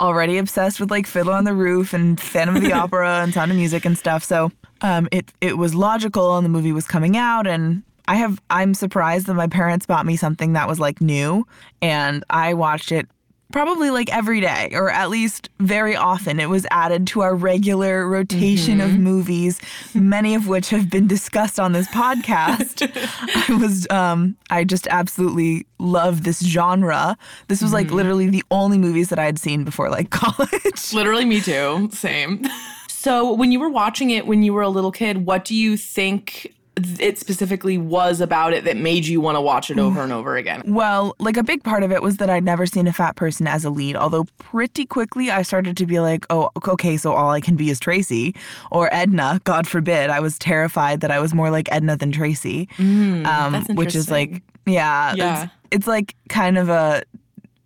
[0.00, 3.50] already obsessed with like Fiddler on the Roof and Phantom of the Opera and Sound
[3.50, 4.24] of Music and stuff.
[4.24, 8.40] So um, it it was logical, and the movie was coming out, and I have
[8.50, 11.46] I'm surprised that my parents bought me something that was like new,
[11.82, 13.08] and I watched it
[13.52, 18.06] probably like every day or at least very often it was added to our regular
[18.06, 19.58] rotation of movies
[19.94, 22.90] many of which have been discussed on this podcast.
[23.48, 27.16] I was um i just absolutely love this genre.
[27.48, 30.92] This was like literally the only movies that i had seen before like college.
[30.92, 31.88] Literally, me too.
[31.92, 32.44] Same.
[33.00, 35.76] So, when you were watching it when you were a little kid, what do you
[35.76, 36.52] think
[37.00, 40.36] it specifically was about it that made you want to watch it over and over
[40.36, 40.62] again?
[40.78, 43.46] Well, like a big part of it was that I'd never seen a fat person
[43.46, 47.30] as a lead, although pretty quickly I started to be like, oh, okay, so all
[47.30, 48.34] I can be is Tracy
[48.70, 50.10] or Edna, God forbid.
[50.10, 54.10] I was terrified that I was more like Edna than Tracy, um, that's which is
[54.10, 55.42] like, yeah, Yeah.
[55.42, 57.02] It's, it's like kind of a,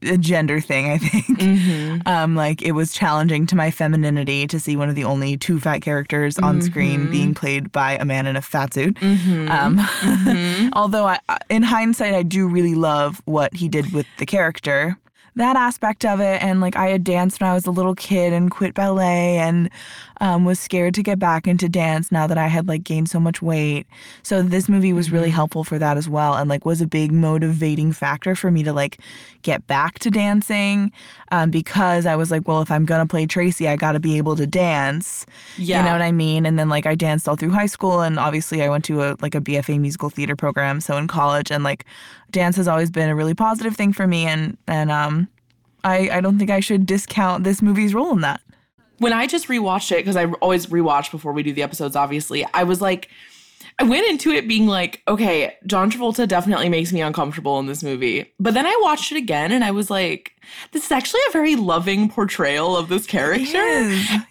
[0.05, 1.27] a gender thing, I think.
[1.39, 1.99] Mm-hmm.
[2.07, 5.61] Um, like it was challenging to my femininity to see one of the only two
[5.61, 7.11] fat characters on screen Mm-hmm.
[7.13, 9.01] being played by a man in a fat suit.
[9.03, 10.69] Um, Mm-hmm.
[10.73, 14.97] although I- in hindsight, I do really love what he did with the character.
[15.35, 18.35] That aspect of it, and like I had danced when I was a little kid
[18.35, 19.71] and quit ballet and
[20.21, 23.19] um, was scared to get back into dance now that I had like gained so
[23.19, 23.87] much weight.
[24.23, 27.13] So this movie was really helpful for that as well, and like was a big
[27.13, 28.99] motivating factor for me to like
[29.41, 30.93] get back to dancing
[31.33, 34.19] um, because I was like, well, if I'm gonna play Tracy, I got to be
[34.19, 35.27] able to dance.
[35.57, 35.79] Yeah.
[35.79, 36.45] You know what I mean?
[36.47, 39.17] And then like I danced all through high school and obviously I went to a
[39.21, 41.87] like a BFA musical theater program so in college and like
[42.31, 45.27] dance has always been a really positive thing for me and and um
[45.85, 48.41] I I don't think I should discount this movie's role in that.
[48.99, 52.47] when I just rewatched it, because I always rewatch before we do the episodes, obviously,
[52.55, 53.09] I was like,
[53.79, 57.83] I went into it being like, okay, John Travolta definitely makes me uncomfortable in this
[57.83, 58.33] movie.
[58.39, 60.33] But then I watched it again and I was like,
[60.73, 63.59] this is actually a very loving portrayal of this character.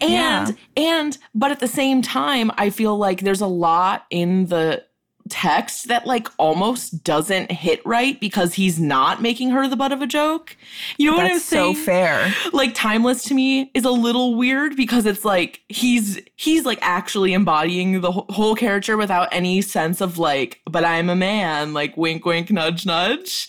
[0.00, 0.50] yeah.
[0.76, 4.84] and but at the same time, I feel like there's a lot in the
[5.32, 10.02] text that like almost doesn't hit right because he's not making her the butt of
[10.02, 10.54] a joke.
[10.98, 11.74] You know what I'm saying?
[11.76, 12.32] so fair.
[12.52, 17.32] like timeless to me is a little weird because it's like he's he's like actually
[17.32, 22.26] embodying the whole character without any sense of like but i'm a man like wink
[22.26, 23.48] wink nudge nudge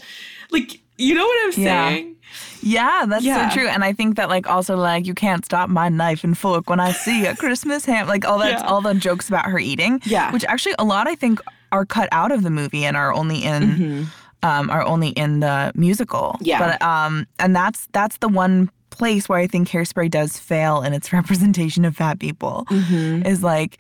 [0.52, 1.90] like you know what i'm Yeah.
[1.90, 2.16] saying
[2.62, 3.50] Yeah, that's Yeah.
[3.50, 3.68] so true.
[3.68, 6.80] And I think that like also like you can't stop my knife and fork when
[6.80, 8.08] I see a Christmas ham.
[8.08, 8.66] Like all that Yeah.
[8.66, 10.00] all the jokes about her eating.
[10.06, 10.32] Yeah.
[10.32, 11.42] Which actually a lot I think
[11.74, 14.08] are cut out of the movie and are only in
[14.44, 16.38] um are only in the musical.
[16.42, 16.60] Yeah.
[16.60, 20.94] But um and that's that's the one place where I think hairspray does fail in
[20.94, 22.66] its representation of fat people.
[22.70, 23.78] Is like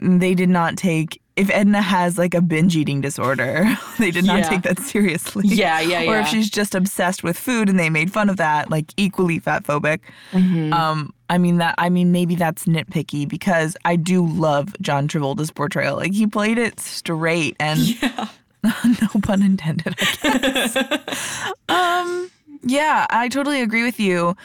[0.00, 3.64] they did not take if Edna has like a binge eating disorder,
[3.98, 4.48] they did not Yeah.
[4.50, 5.44] take that seriously.
[5.48, 8.68] Yeah, yeah, Or if she's just obsessed with food and they made fun of that,
[8.70, 10.00] like equally fat phobic.
[10.32, 10.74] Mm-hmm.
[10.74, 11.74] Um, I mean that.
[11.78, 15.96] I mean maybe that's nitpicky because I do love John Travolta's portrayal.
[15.96, 17.80] Like he played it straight and
[18.62, 19.96] no pun intended.
[20.22, 20.76] I guess.
[21.70, 22.30] um,
[22.62, 24.36] yeah, I totally agree with you,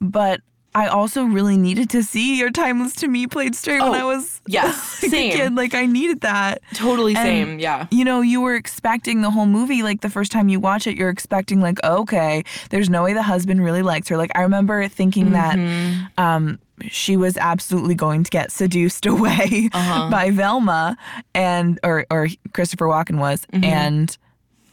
[0.00, 0.40] but.
[0.74, 4.04] I also really needed to see your timeless to me played straight when Oh, I
[4.04, 5.32] was yes, like, a same.
[5.32, 5.54] kid.
[5.54, 6.62] Like I needed that.
[6.74, 10.32] totally And, same yeah You know, you were expecting the whole movie, like the first
[10.32, 14.08] time you watch it, you're expecting, like, okay, there's no way the husband really likes
[14.08, 14.16] her.
[14.16, 16.04] Like, I remember thinking that mm-hmm.
[16.18, 16.58] um,
[16.88, 20.10] she was absolutely going to get seduced away uh-huh.
[20.10, 20.96] by Velma
[21.34, 23.62] and, or, or Christopher Walken was, mm-hmm.
[23.64, 24.16] and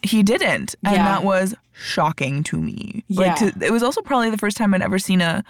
[0.01, 0.75] he didn't.
[0.85, 1.03] And Yeah.
[1.03, 3.03] that was shocking to me.
[3.09, 3.51] Like, Yeah.
[3.51, 5.43] to, it was also probably the first time I'd ever seen a,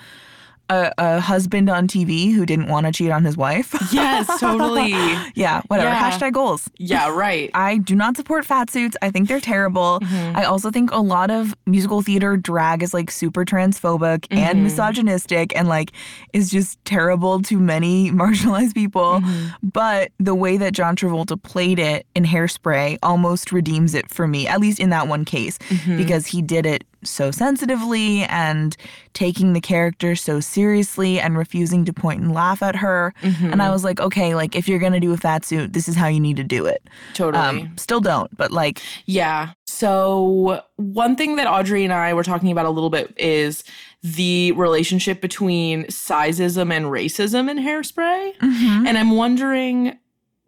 [0.69, 3.75] a, a husband on TV who didn't want to cheat on his wife.
[3.91, 4.91] yes totally
[5.35, 5.89] yeah, whatever.
[5.89, 6.11] Yeah.
[6.11, 6.69] Hashtag goals.
[6.77, 8.95] yeah right I do not support fat suits.
[9.01, 9.99] I think they're terrible.
[10.01, 10.37] Mm-hmm.
[10.37, 14.37] I also think a lot of musical theater drag is like super transphobic Mm-hmm.
[14.37, 15.91] and misogynistic and like
[16.33, 19.21] is just terrible to many marginalized people.
[19.21, 19.47] Mm-hmm.
[19.63, 24.47] But the way that John Travolta played it in Hairspray almost redeems it for me,
[24.47, 25.97] at least in that one case, Mm-hmm.
[25.97, 28.75] because he did it so sensitively and
[29.13, 33.13] taking the character so seriously and refusing to point and laugh at her.
[33.21, 33.51] Mm-hmm.
[33.51, 35.95] And I was like, okay, like if you're gonna do a fat suit, this is
[35.95, 36.87] how you need to do it.
[37.13, 39.51] totally Um, still don't, but like, Yeah.
[39.65, 43.63] So, one thing that Audrey and I were talking about a little bit is
[44.01, 48.35] the relationship between sizeism and racism in hairspray.
[48.37, 48.87] Mm-hmm.
[48.87, 49.97] And I'm wondering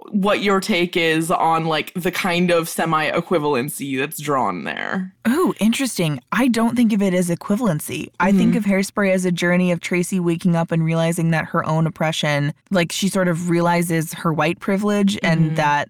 [0.10, 5.14] what your take is on like the kind of semi equivalency that's drawn there.
[5.26, 6.20] Oh, interesting.
[6.32, 8.12] I don't think of it as equivalency.
[8.20, 8.58] I think mm-hmm.
[8.58, 12.54] of Hairspray as a journey of Tracy waking up and realizing that her own oppression,
[12.70, 15.56] like she sort of realizes her white privilege and mm-hmm.
[15.56, 15.90] that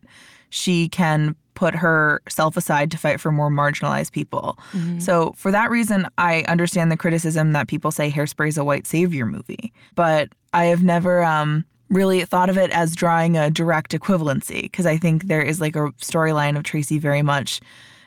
[0.50, 4.58] she can put herself aside to fight for more marginalized people.
[4.72, 5.00] Mm-hmm.
[5.00, 8.88] So, for that reason, I understand the criticism that people say Hairspray is a white
[8.88, 9.72] savior movie.
[9.96, 14.86] But I have never um, really thought of it as drawing a direct equivalency because
[14.86, 17.62] I think there is like a storyline of Tracy very much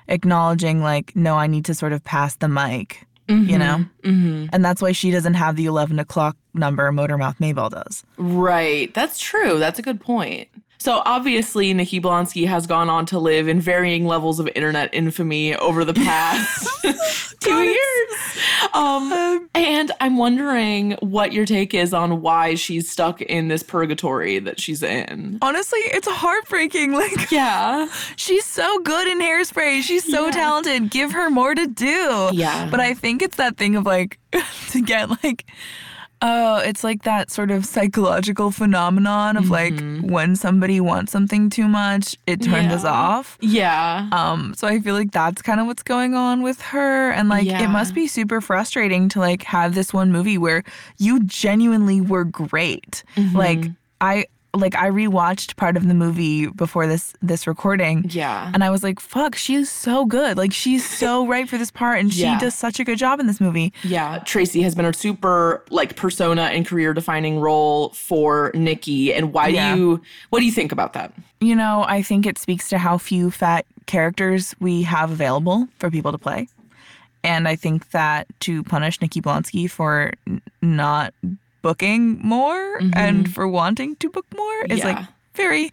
[0.08, 3.84] acknowledging, like, no, I need to sort of pass the mic, you know?
[4.02, 4.46] Mm-hmm.
[4.52, 8.02] And that's why she doesn't have the 11 o'clock number Motormouth Maybelle does.
[8.16, 8.92] Right.
[8.94, 9.58] That's true.
[9.58, 10.48] That's a good point.
[10.84, 15.56] So obviously, Nikki Blonsky has gone on to live in varying levels of internet infamy
[15.56, 16.68] over the past
[17.40, 18.10] two years.
[18.74, 24.38] Um, and I'm wondering what your take is on why she's stuck in this purgatory
[24.40, 25.38] that she's in.
[25.40, 26.92] Honestly, it's heartbreaking.
[27.04, 27.88] Like, Yeah.
[28.16, 29.80] she's so good in hairspray.
[29.80, 30.90] She's so talented.
[30.90, 32.28] Give her more to do.
[32.34, 32.68] Yeah.
[32.70, 34.18] But I think it's that thing of like,
[34.72, 35.46] to get like,
[36.26, 41.68] oh, it's like that sort of psychological phenomenon of like when somebody wants something too
[41.68, 43.36] much, it turns us off.
[43.42, 44.08] Yeah.
[44.10, 47.10] Um, so I feel like that's kind of what's going on with her.
[47.10, 47.62] And like Yeah.
[47.62, 50.64] it must be super frustrating to like have this one movie where
[50.96, 53.04] you genuinely were great.
[53.16, 53.36] Mm-hmm.
[53.36, 53.64] Like
[54.00, 58.06] I like I rewatched part of the movie before this this recording.
[58.08, 58.50] Yeah.
[58.54, 60.36] And I was like, fuck, she's so good.
[60.36, 62.38] Like she's so right for this part and Yeah.
[62.38, 63.72] she does such a good job in this movie.
[63.82, 69.12] Yeah, Tracy has been a super like persona and career defining role for Nikki.
[69.12, 69.74] And why Yeah.
[69.74, 71.12] do you what do you think about that?
[71.40, 75.90] You know, I think it speaks to how few fat characters we have available for
[75.90, 76.48] people to play.
[77.22, 81.12] And I think that to punish Nikki Blonsky for n- not
[81.64, 83.32] booking more and mm-hmm.
[83.32, 84.98] for wanting to book more is like
[85.32, 85.72] very,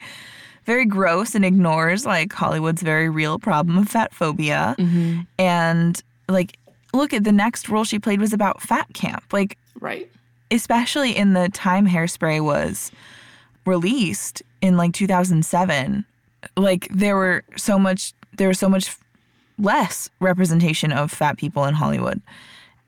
[0.65, 4.73] very gross and ignores like Hollywood's very real problem of fat phobia.
[4.79, 5.23] Mm-hmm.
[5.37, 6.57] And like,
[6.93, 9.25] look at the next role she played was about fat camp.
[9.33, 10.09] Like, Right.
[10.49, 12.89] especially in the time hairspray was
[13.65, 16.05] released in like 2007
[16.55, 18.95] like there were so much there was so much
[19.59, 22.21] less representation of fat people in hollywood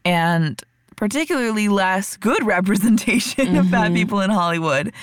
[0.05, 0.63] and
[1.03, 3.95] particularly less good representation of fat mm-hmm.
[3.95, 4.93] people in hollywood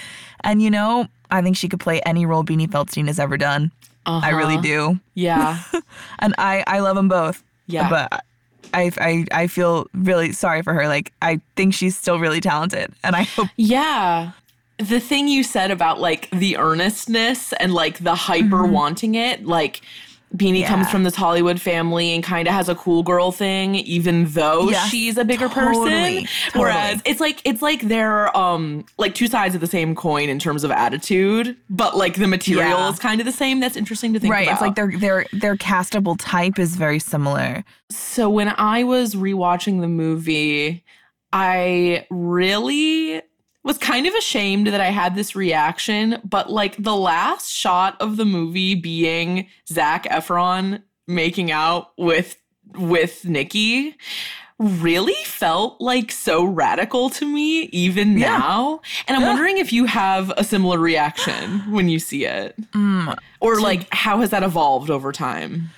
[0.42, 3.70] and you know i think she could play any role beanie feldstein has ever done
[4.06, 4.36] i uh-huh.
[4.38, 5.62] really do Yeah.
[6.20, 7.90] and i i love them both Yeah.
[7.90, 8.24] but
[8.72, 10.86] I, I I feel really sorry for her.
[10.86, 14.30] Like I think she's still really talented, and I hope Yeah.
[14.78, 18.72] The thing you said about like the earnestness and like the hyper mm-hmm.
[18.72, 19.80] wanting it, like
[20.36, 24.26] Beanie comes from this Hollywood family and kind of has a cool girl thing, even
[24.26, 26.60] though Yes, she's a bigger totally, person.
[26.60, 30.38] Whereas it's like it's like they're um like two sides of the same coin in
[30.38, 32.90] terms of attitude, but like the material Yeah.
[32.90, 33.58] is kind of the same.
[33.58, 34.46] That's interesting to think right.
[34.46, 34.52] about.
[34.52, 37.64] It's like their their their castable type is very similar.
[37.90, 40.84] So when I was rewatching the movie,
[41.32, 43.22] I really
[43.62, 48.16] was kind of ashamed that I had this reaction, but like the last shot of
[48.16, 52.36] the movie being Zac Efron making out with
[52.76, 53.96] with Nikki
[54.58, 58.36] really felt like so radical to me even Yeah.
[58.38, 58.80] now.
[59.08, 62.54] And I'm wondering if you have a similar reaction when you see it.
[63.40, 65.70] Or like how has that evolved over time?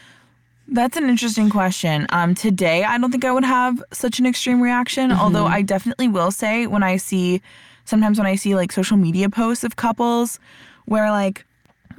[0.68, 2.06] That's an interesting question.
[2.10, 6.08] Um, today I don't think I would have such an extreme reaction, although I definitely
[6.08, 7.40] will say when I see
[7.84, 10.38] sometimes when I see like social media posts of couples
[10.86, 11.44] where like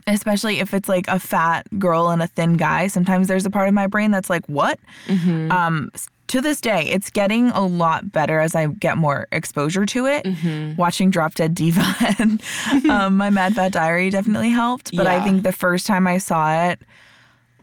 [0.08, 3.68] especially if it's like a fat girl and a thin guy, sometimes there's a part
[3.68, 4.80] of my brain that's like, what?
[5.52, 5.92] Um,
[6.28, 10.26] to this day, it's getting a lot better as I get more exposure to it.
[10.78, 11.84] Watching Drop Dead Diva
[12.20, 12.42] and
[12.90, 14.96] um, My Mad Fat Diary definitely helped.
[14.96, 16.82] But I think the first time I saw it,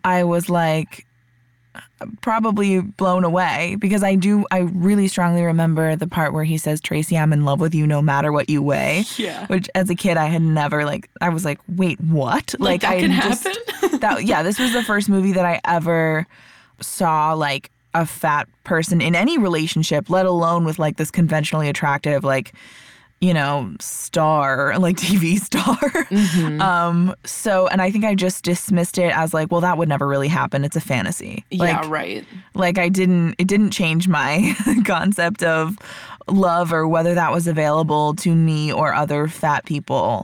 [0.05, 1.07] I was like
[2.21, 6.81] probably blown away because I do I really strongly remember the part where he says
[6.81, 9.05] Tracy I'm in love with you no matter what you weigh.
[9.17, 9.47] Yeah.
[9.47, 12.55] Which as a kid I had never like I was like wait what?
[12.59, 13.99] Like, that I can just- happen?
[14.01, 16.27] that yeah, this was the first movie that I ever
[16.81, 22.25] saw like a fat person in any relationship, let alone with like this conventionally attractive
[22.25, 22.53] like
[23.21, 26.07] you know, star, like TV star.
[26.61, 30.07] Um, so and I think I just dismissed it as like, well, that would never
[30.07, 30.65] really happen.
[30.65, 31.45] It's a fantasy.
[31.51, 32.25] yeah, right.
[32.55, 34.55] like I didn't it didn't change my
[34.85, 35.79] concept of
[36.29, 40.23] love or whether that was available to me or other fat people.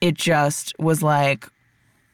[0.00, 1.48] It just was like,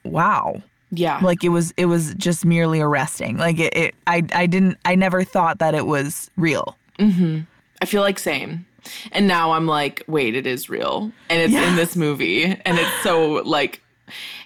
[0.05, 0.63] wow.
[0.93, 1.21] Yeah.
[1.23, 3.37] Like it was it was just merely arresting.
[3.37, 6.77] Like it, it I I didn't I never thought that it was real.
[6.99, 7.41] Mm-hmm.
[7.81, 8.67] I feel like same.
[9.13, 11.13] And now I'm like, wait, it is real.
[11.29, 12.45] And it's in this movie.
[12.45, 13.83] And it's so like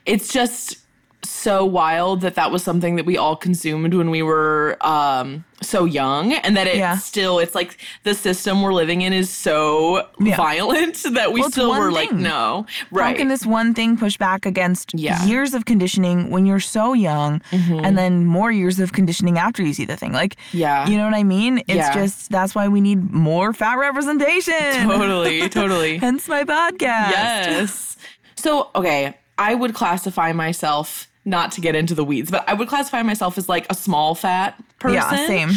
[0.07, 0.79] it's just
[1.25, 5.85] so wild that that was something that we all consumed when we were um so
[5.87, 6.99] young and that it Yeah.
[6.99, 10.37] still it's like the system we're living in is so Yeah.
[10.37, 12.23] violent that we Well, still were like thing.
[12.23, 15.25] no How right can this one thing push back against Yeah.
[15.25, 19.73] years of conditioning when you're so young and then more years of conditioning after you
[19.73, 20.13] see the thing?
[20.13, 20.87] Like, Yeah.
[20.87, 21.63] you know what I mean?
[21.67, 24.89] It's just that's why we need more fat representation.
[24.89, 27.11] totally totally Hence my podcast.
[27.11, 27.97] Yes.
[28.37, 32.69] So, okay, I would classify myself not to get into the weeds, but I would
[32.69, 34.97] classify myself as like a small fat person.
[34.97, 35.51] Yeah, same.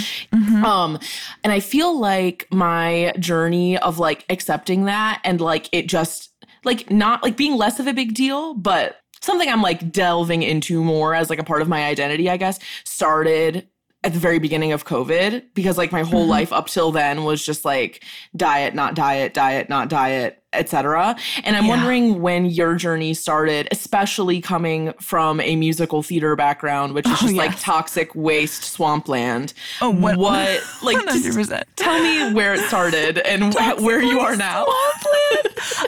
[0.63, 0.99] Um,
[1.43, 6.31] and I feel like my journey of like accepting that and like it just
[6.63, 10.83] like not like being less of a big deal, but something I'm like delving into
[10.83, 13.67] more as like a part of my identity, I guess, started
[14.03, 16.29] at the very beginning of COVID because like my whole Mm-hmm.
[16.29, 18.03] life up till then was just like
[18.35, 21.15] diet, not diet, diet, not diet, etc.
[21.43, 21.69] And I'm Yeah.
[21.69, 27.17] wondering when your journey started, especially coming from a musical theater background, which is Oh,
[27.21, 29.53] just like toxic waste swampland.
[29.81, 31.63] Oh, what- what like just 100%.
[31.75, 34.65] tell me where it started and wh- where you are now.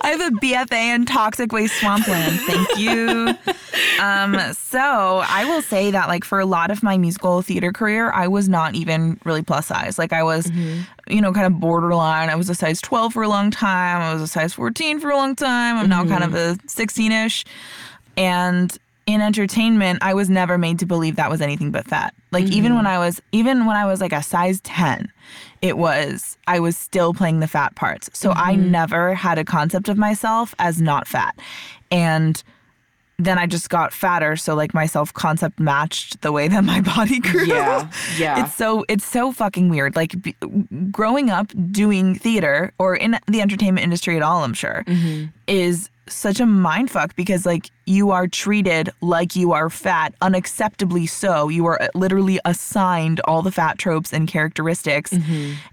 [0.02, 2.40] I have a BFA in toxic waste swampland.
[2.42, 3.36] Thank you.
[4.02, 8.12] Um, so I will say that like for a lot of my musical theater career,
[8.12, 9.98] I was not even really plus size.
[9.98, 10.50] Like I was,
[11.10, 12.30] you know, kind of borderline.
[12.30, 14.02] I was a size 12 for a long time.
[14.02, 15.78] I was a size 14 for a long time.
[15.78, 16.54] I'm now kind of mm-hmm.
[16.54, 17.46] a 16-ish.
[18.16, 22.14] And in entertainment, I was never made to believe that was anything but fat.
[22.32, 22.78] Like even mm-hmm.
[22.78, 25.12] when I was even when I was like a size 10,
[25.64, 28.10] it was I was still playing the fat parts.
[28.14, 28.70] So I mm-hmm.
[28.70, 31.36] never had a concept of myself as not fat.
[31.90, 32.44] And
[33.20, 36.82] then I just got fatter, so like my self concept matched the way that my
[36.96, 37.46] body grew.
[37.46, 38.44] Yeah, yeah.
[38.46, 39.96] It's so it's so fucking weird.
[39.96, 40.36] Like b-
[40.90, 44.84] growing up doing theater or in the entertainment industry at all, I'm sure,
[45.48, 51.08] is such a mind fuck because like you are treated like you are fat, unacceptably
[51.08, 51.50] so.
[51.50, 55.14] You are uh, literally assigned all the fat tropes and characteristics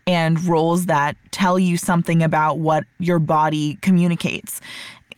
[0.07, 4.61] and roles that tell you something about what your body communicates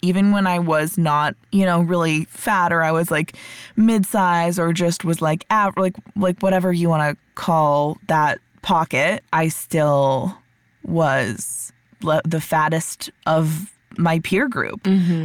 [0.03, 3.35] even when I was not, you know, really fat or I was like
[3.77, 9.23] mid-size or just was like av- like like whatever you want to call that pocket,
[9.33, 10.37] I still
[10.85, 11.73] was
[12.03, 14.81] le- the fattest of my peer group.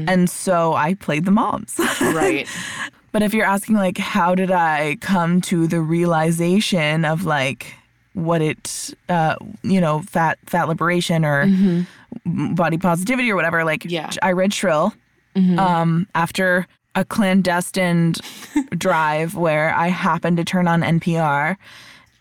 [0.09, 1.75] And so I played the moms.
[2.01, 2.47] right.
[3.11, 7.75] But if you're asking like how did I come to the realization of like
[8.13, 11.87] what it uh you know fat fat liberation or m-
[12.25, 14.09] body positivity or whatever like Yeah.
[14.21, 14.93] I read Shrill
[15.57, 18.13] um after a clandestine
[18.77, 21.57] drive where I happened to turn on NPR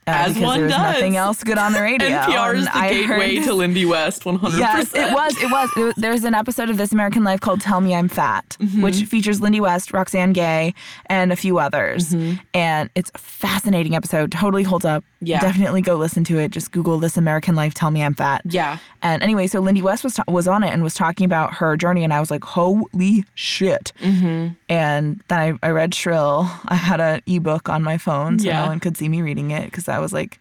[0.07, 0.94] uh, As because one there was does.
[0.94, 2.09] nothing else good on the radio.
[2.09, 4.59] NPR is the I gateway heard- to Lindy West 100%.
[4.59, 5.36] Yes, it was.
[5.42, 5.70] It was.
[5.76, 8.82] It was- There's an episode of This American Life called "Tell Me I'm Fat," Mm-hmm.
[8.82, 10.74] which features Lindy West, Roxane Gay,
[11.07, 12.11] and a few others.
[12.11, 12.40] Mm-hmm.
[12.55, 14.32] And it's a fascinating episode.
[14.32, 15.05] Totally holds up.
[15.24, 15.38] Yeah.
[15.40, 16.50] definitely go listen to it.
[16.50, 18.42] Just Google "This American Life." Tell me I'm fat.
[18.44, 18.78] Yeah.
[19.03, 21.76] And anyway, so Lindy West was ta- was on it and was talking about her
[21.76, 24.55] journey, and I was like, "Holy shit!" Mm-hmm.
[24.68, 26.50] And then I, I read Shrill.
[26.66, 28.62] I had an ebook on my phone, so Yeah.
[28.62, 30.40] no one could see me reading it because I was like.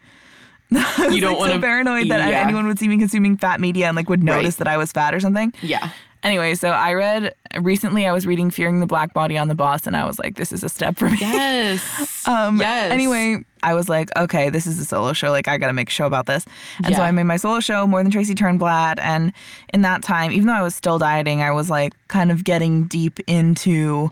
[0.74, 2.44] You I was, don't like, want so paranoid that yeah.
[2.46, 4.38] anyone would see me consuming fat media and like would Right.
[4.38, 5.54] notice that I was fat or something.
[5.62, 5.90] Yeah.
[6.24, 8.08] Anyway, so I read recently.
[8.08, 10.54] I was reading "Fearing the Black Body on the Boss," and I was like, "This
[10.54, 11.82] is a step for me." Yes.
[12.28, 12.92] Um, yes.
[12.92, 15.32] Anyway, I was like, "Okay, this is a solo show.
[15.32, 16.46] Like, I got to make a show about this."
[16.86, 19.00] And so I made my solo show, More Than Tracy Turnblad.
[19.00, 19.34] And
[19.74, 22.84] in that time, even though I was still dieting, I was like kind of getting
[22.86, 24.12] deep into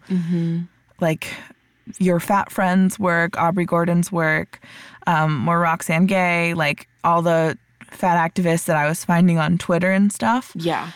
[1.00, 1.28] like
[2.00, 4.60] your fat friends work, Aubrey Gordon's work,
[5.10, 7.57] um, more Roxane Gay, like all the
[7.89, 10.51] fat activists that I was finding on Twitter and stuff.
[10.55, 10.91] Yeah.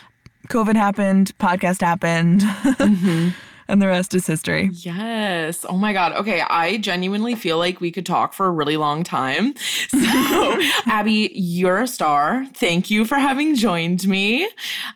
[0.48, 2.42] COVID happened, podcast happened,
[3.68, 4.70] and the rest is history.
[4.72, 5.64] Yes.
[5.68, 6.12] Oh my God.
[6.12, 6.42] Okay.
[6.42, 9.54] I genuinely feel like we could talk for a really long time.
[9.88, 12.46] So, Abby, you're a star.
[12.54, 14.48] Thank you for having joined me.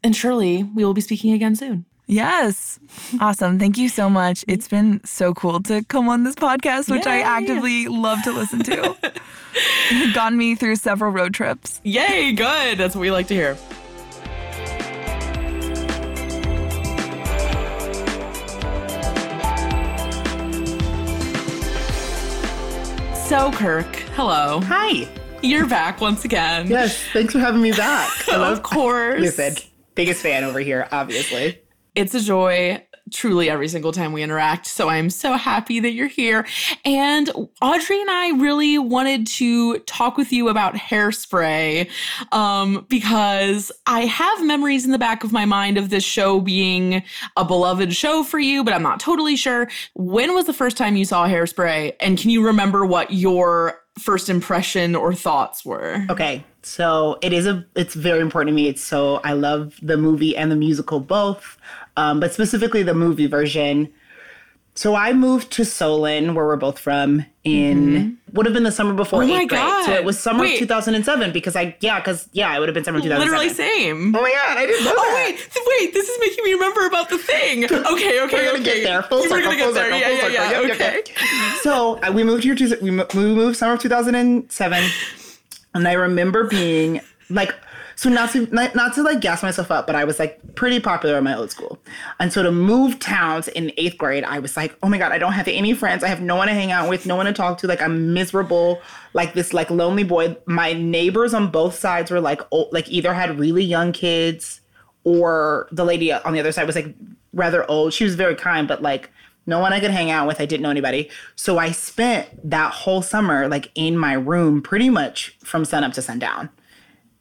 [0.04, 1.86] And surely we will be speaking again soon.
[2.10, 2.80] Yes.
[3.20, 3.58] Awesome.
[3.58, 4.42] Thank you so much.
[4.48, 8.60] It's been so cool to come on this podcast, which I actively love to listen
[8.64, 8.96] to.
[9.90, 11.80] It gotten me through several road trips.
[11.82, 12.32] Yay.
[12.32, 12.78] Good.
[12.78, 13.56] That's what we like to hear.
[23.28, 24.60] So, Kirk, hello.
[24.64, 25.06] Hi.
[25.42, 26.66] You're back once again.
[26.66, 28.10] Yes, thanks for having me back.
[28.28, 29.20] I Of love- course.
[29.20, 29.54] Listen,
[29.94, 31.60] biggest fan over here, obviously.
[31.98, 32.80] It's a joy
[33.12, 34.66] truly every single time we interact.
[34.66, 36.46] So I'm so happy that you're here.
[36.84, 37.30] And
[37.60, 41.88] Audrey and I really wanted to talk with you about hairspray
[42.32, 47.02] um, because I have memories in the back of my mind of this show being
[47.36, 49.68] a beloved show for you, but I'm not totally sure.
[49.94, 51.94] When was the first time you saw hairspray?
[52.00, 56.04] And can you remember what your first impression or thoughts were?
[56.10, 56.44] Okay.
[56.62, 58.68] So it is a it's very important to me.
[58.68, 61.56] It's so I love the movie and the musical both.
[61.98, 63.92] Um, but specifically the movie version.
[64.74, 68.94] So I moved to Solon, where we're both from, in would have been the summer
[68.94, 69.30] before Mm-hmm.
[69.32, 69.60] Oh my eighth grade.
[69.60, 69.86] God.
[69.86, 70.58] So it was summer Wait.
[70.60, 73.26] 2007 because I yeah because yeah it would have been summer of 2007.
[73.32, 74.14] Literally same.
[74.14, 75.26] Oh my god, I didn't know Oh that.
[75.26, 75.92] wait, th- wait!
[75.94, 77.64] This is making me remember about the thing.
[77.64, 78.62] Okay, okay, We're gonna okay.
[78.62, 79.02] get there.
[79.02, 79.84] Full We're circle, gonna get full there.
[79.86, 80.60] circle, yeah, full yeah, yeah.
[80.62, 81.02] Yep, okay.
[81.06, 81.18] yep.
[81.64, 84.84] So uh, we moved here to we mo- we moved summer of 2007,
[85.74, 87.52] and I remember being like,
[87.98, 91.18] so not to not, to like gas myself up, but I was like pretty popular
[91.18, 91.80] in my old school,
[92.20, 95.18] and so to move towns in eighth grade, I was like, oh my god, I
[95.18, 97.32] don't have any friends, I have no one to hang out with, no one to
[97.32, 98.80] talk to, like I'm miserable,
[99.14, 100.36] like this like lonely boy.
[100.46, 104.60] My neighbors on both sides were like old, like either had really young kids
[105.02, 106.94] or the lady on the other side was like
[107.32, 107.92] rather old.
[107.92, 109.10] She was very kind, but like
[109.44, 110.40] no one I could hang out with.
[110.40, 111.10] I didn't know anybody.
[111.34, 115.94] So I spent that whole summer like in my room pretty much from sun up
[115.94, 116.50] to sundown.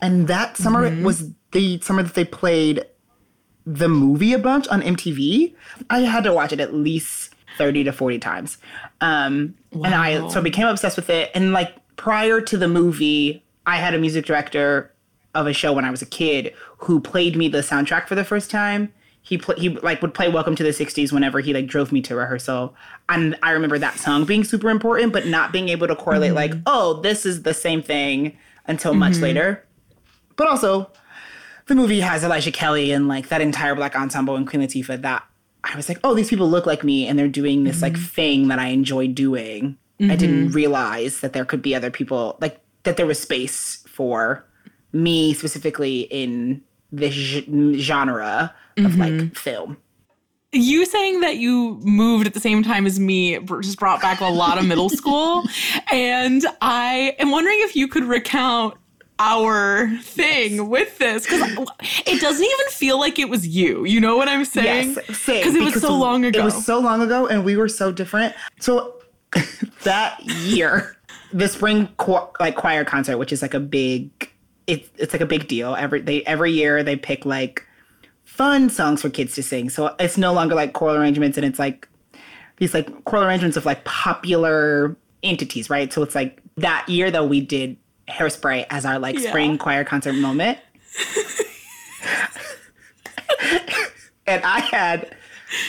[0.01, 2.85] And that summer was the summer that they played
[3.65, 5.53] the movie a bunch on MTV.
[5.89, 8.57] I had to watch it at least 30 to 40 times.
[9.01, 11.31] Um, And I so I became obsessed with it.
[11.33, 14.93] And like prior to the movie, I had a music director
[15.35, 18.23] of a show when I was a kid who played me the soundtrack for the
[18.23, 18.93] first time.
[19.21, 22.01] He pl- he like would play Welcome to the 60s whenever he like drove me
[22.03, 22.73] to rehearsal.
[23.09, 26.53] And I remember that song being super important, but not being able to correlate like,
[26.65, 28.37] oh, this is the same thing
[28.67, 29.21] until much Mhm.
[29.21, 29.63] later.
[30.38, 30.89] But also,
[31.65, 35.23] the movie has Elijah Kelley and like that entire black ensemble and Queen Latifah that
[35.63, 38.47] I was like, oh, these people look like me and they're doing this like thing
[38.47, 39.77] that I enjoy doing.
[39.99, 40.53] I didn't Mhm.
[40.53, 44.45] realize that there could be other people like that there was space for
[44.93, 46.61] me specifically in
[46.91, 47.13] this
[47.81, 49.75] genre of like film.
[50.53, 54.25] You saying that you moved at the same time as me just brought back a
[54.29, 55.43] lot of middle school.
[55.91, 58.75] And I am wondering if you could recount
[59.20, 61.41] our thing with this because
[62.05, 63.86] it doesn't even feel like it was you.
[63.86, 64.95] You know what I'm saying?
[64.95, 65.41] Yes, same.
[65.41, 66.41] Because it was so long ago.
[66.41, 68.36] It was so long ago, and we were so different.
[68.59, 68.95] So
[69.84, 70.97] that year,
[71.34, 74.32] the spring cho- like choir concert, which is like a big,
[74.68, 75.76] it's it's like a big deal.
[75.76, 77.65] Every they every year they pick like
[78.24, 79.70] fun songs for kids to sing.
[79.70, 81.88] So it's no longer like choral arrangements, and it's like
[82.57, 85.91] these like choral arrangements of like popular entities, right?
[85.91, 87.78] So it's like that year though we did
[88.09, 89.29] hairspray as our like Yeah.
[89.29, 90.57] spring choir concert moment.
[94.27, 95.15] and I had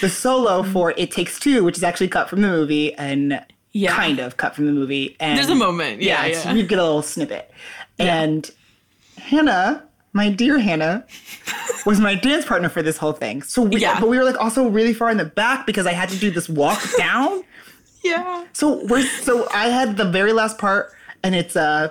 [0.00, 3.94] the solo for It Takes Two, which is actually cut from the movie and Yeah.
[3.94, 5.16] kind of cut from the movie.
[5.20, 6.52] And There's a moment, yeah, yeah.
[6.52, 7.50] you get a little snippet.
[7.98, 8.50] And
[9.18, 11.04] Hannah, my dear Hannah,
[11.86, 13.42] was my dance partner for this whole thing.
[13.42, 14.00] So we, Yeah.
[14.00, 16.30] but we were like also really far in the back because I had to do
[16.30, 17.42] this walk down.
[18.02, 18.44] Yeah.
[18.52, 21.88] So we're so I had the very last part, and it's uh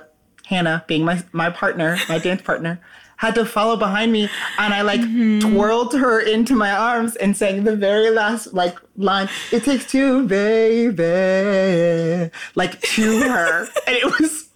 [0.47, 2.79] Hannah being my my partner, my dance partner,
[3.17, 5.01] had to follow behind me, and I like
[5.41, 9.27] twirled her into my arms and sang the very last like line.
[9.51, 14.47] It takes two, baby, like to her, and it was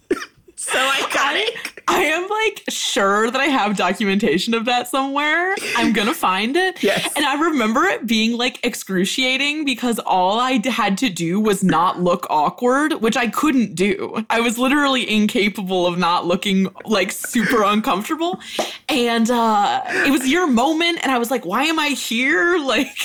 [0.56, 1.80] so iconic.
[1.88, 5.54] I am like sure that I have documentation of that somewhere.
[5.76, 6.82] I'm gonna find it.
[6.92, 7.12] Yes.
[7.16, 12.00] And I remember it being like excruciating because all I had to do was not
[12.00, 14.24] look awkward, which I couldn't do.
[14.28, 18.40] I was literally incapable of not looking like super uncomfortable.
[18.88, 22.58] And uh it was your moment, and I was like, why am I here?
[22.72, 22.96] Like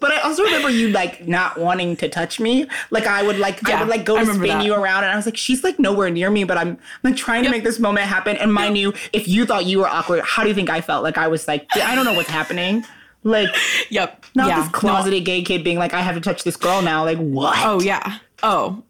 [0.00, 2.66] But I also remember you like not wanting to touch me.
[2.90, 4.64] Like I would like I would like go to spin that.
[4.64, 7.16] you around, and I was like, she's like nowhere near me, but I'm, I'm like
[7.16, 8.36] trying to make this moment happen.
[8.36, 11.02] And mind you, if you thought you were awkward, how do you think I felt?
[11.02, 12.84] Like I was like, I don't know what's happening.
[13.24, 13.48] Like,
[13.90, 16.82] yep, not yeah, this closeted gay kid being like, I have to touch this girl
[16.82, 17.04] now.
[17.04, 17.58] Like what?
[17.64, 18.18] Oh yeah.
[18.42, 18.82] Oh.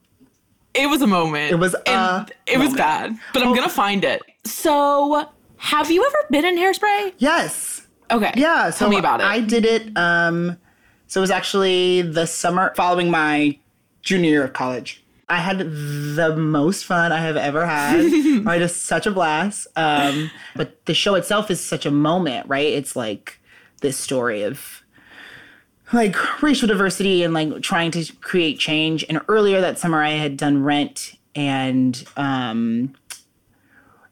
[0.75, 1.53] It was a moment.
[1.53, 3.19] It was And it was bad.
[3.35, 4.23] But I'm gonna find it.
[4.45, 7.13] So have you ever been in hairspray?
[7.19, 7.87] Yes.
[8.11, 8.33] Okay.
[8.37, 8.71] Yeah.
[8.71, 9.27] So Tell me about it.
[9.27, 9.97] I did it.
[9.97, 10.57] Um,
[11.07, 13.59] so it was actually the summer following my
[14.01, 15.02] junior year of college.
[15.33, 18.01] I had the most fun I have ever had.
[18.47, 19.67] I had such a blast.
[19.77, 22.67] Um, but the show itself is such a moment, right?
[22.67, 23.41] It's like
[23.81, 24.83] this story of
[25.91, 29.07] like racial diversity and like trying to create change.
[29.09, 32.95] And earlier that summer, I had done Rent, and um,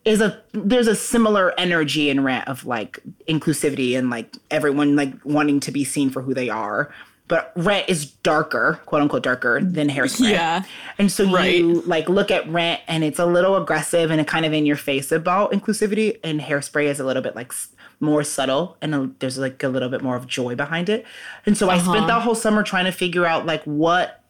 [0.06, 2.98] is a there's a similar energy in Rent of like
[3.28, 6.90] inclusivity and like everyone like wanting to be seen for who they are.
[7.30, 10.30] But Rent is darker, quote unquote darker than Hairspray.
[10.32, 10.64] Yeah.
[10.98, 11.54] And so Right.
[11.58, 14.66] you like look at Rent and it's a little aggressive and it kind of in
[14.66, 17.52] your face about inclusivity and Hairspray is a little bit like
[18.00, 21.06] more subtle and a, there's like a little bit more of joy behind it.
[21.46, 21.92] And so I Uh-huh.
[21.92, 24.22] spent that whole summer trying to figure out like what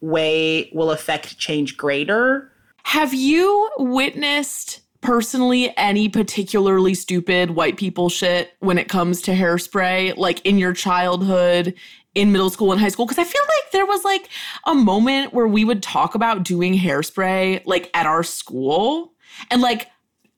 [0.00, 2.52] way will affect change greater.
[2.84, 10.16] Have you witnessed personally any particularly stupid white people shit when it comes to hairspray,
[10.16, 11.74] like in your childhood,
[12.14, 13.06] in middle school and high school?
[13.06, 14.28] Because I feel like there was like
[14.66, 19.12] a moment where we would talk about doing hairspray like at our school.
[19.50, 19.88] And like,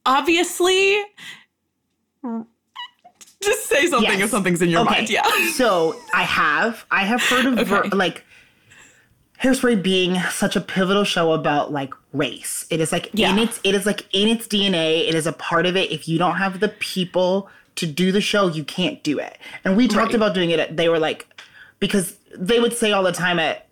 [0.05, 0.97] obviously,
[3.43, 4.91] just say something if something's in your Okay.
[4.95, 5.11] mind.
[5.11, 5.23] Yeah.
[5.55, 8.25] So I have I have heard of ver- like
[9.43, 12.67] Hairspray being such a pivotal show about like race.
[12.71, 15.07] It is like in its it is like in its DNA.
[15.09, 15.91] It is a part of it.
[15.93, 19.37] If you don't have the people to do the show, you can't do it.
[19.65, 20.15] And we talked Right.
[20.15, 20.59] about doing it.
[20.59, 21.27] At, they were like
[21.79, 23.63] because they would say all the time at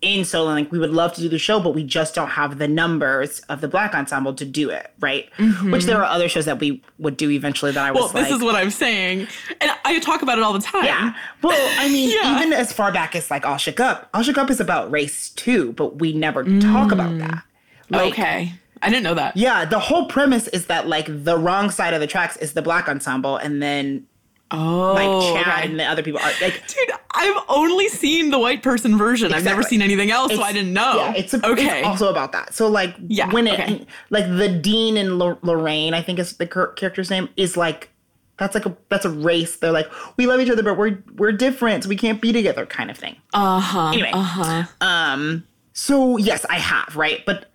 [0.00, 2.58] in Solon, like we would love to do the show, but we just don't have
[2.58, 5.30] the numbers of the black ensemble to do it, right?
[5.62, 8.14] Which there are other shows that we would do eventually that I was Mm-hmm.
[8.14, 9.28] Well, like, this is what I'm saying.
[9.60, 10.84] And I talk about it all the time.
[10.86, 11.14] yeah.
[11.40, 12.36] Well, I mean, Yeah.
[12.36, 15.28] even as far back as like All Shook Up, All Shook Up is about race
[15.30, 17.44] too, but we never talk about that.
[17.88, 18.18] Like, Mm.
[18.18, 18.52] okay.
[18.84, 19.36] I didn't know that.
[19.36, 22.62] Yeah, the whole premise is that like the wrong side of the tracks is the
[22.62, 24.08] black ensemble, and then
[24.52, 25.70] Oh, like Chad okay.
[25.70, 26.62] and the other people are like.
[26.66, 29.32] Dude, I've only seen the white person version.
[29.32, 30.96] I've never seen anything else, so I didn't know.
[30.96, 31.78] Yeah, it's, a, okay.
[31.80, 32.54] it's also about that.
[32.54, 33.86] So like Yeah, when it okay.
[34.10, 37.90] like the Dean and Lo- Lorraine, I think is the character's name, is like
[38.38, 39.56] that's like a that's a race.
[39.56, 41.84] They're like we love each other, but we're we're different.
[41.84, 43.16] So we can't be together, kind of thing.
[43.34, 43.88] uh huh.
[43.88, 44.10] Anyway.
[44.12, 44.64] Uh huh.
[44.80, 45.44] Um,
[45.74, 47.24] so yes, I have, right?
[47.24, 47.50] But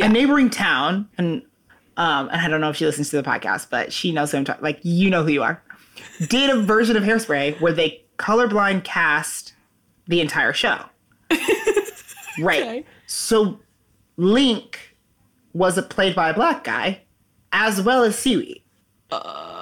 [0.00, 1.42] a neighboring town, and
[1.96, 4.38] um, and I don't know if she listens to the podcast, but she knows who
[4.38, 4.62] I'm talking.
[4.62, 5.62] Like you know who you are.
[6.28, 9.54] Did a version of Hairspray where they colorblind cast
[10.06, 10.84] the entire show.
[12.40, 12.84] right.
[13.06, 13.60] So
[14.16, 14.96] Link
[15.52, 17.02] was played by a black guy,
[17.52, 18.62] as well as Seaweed.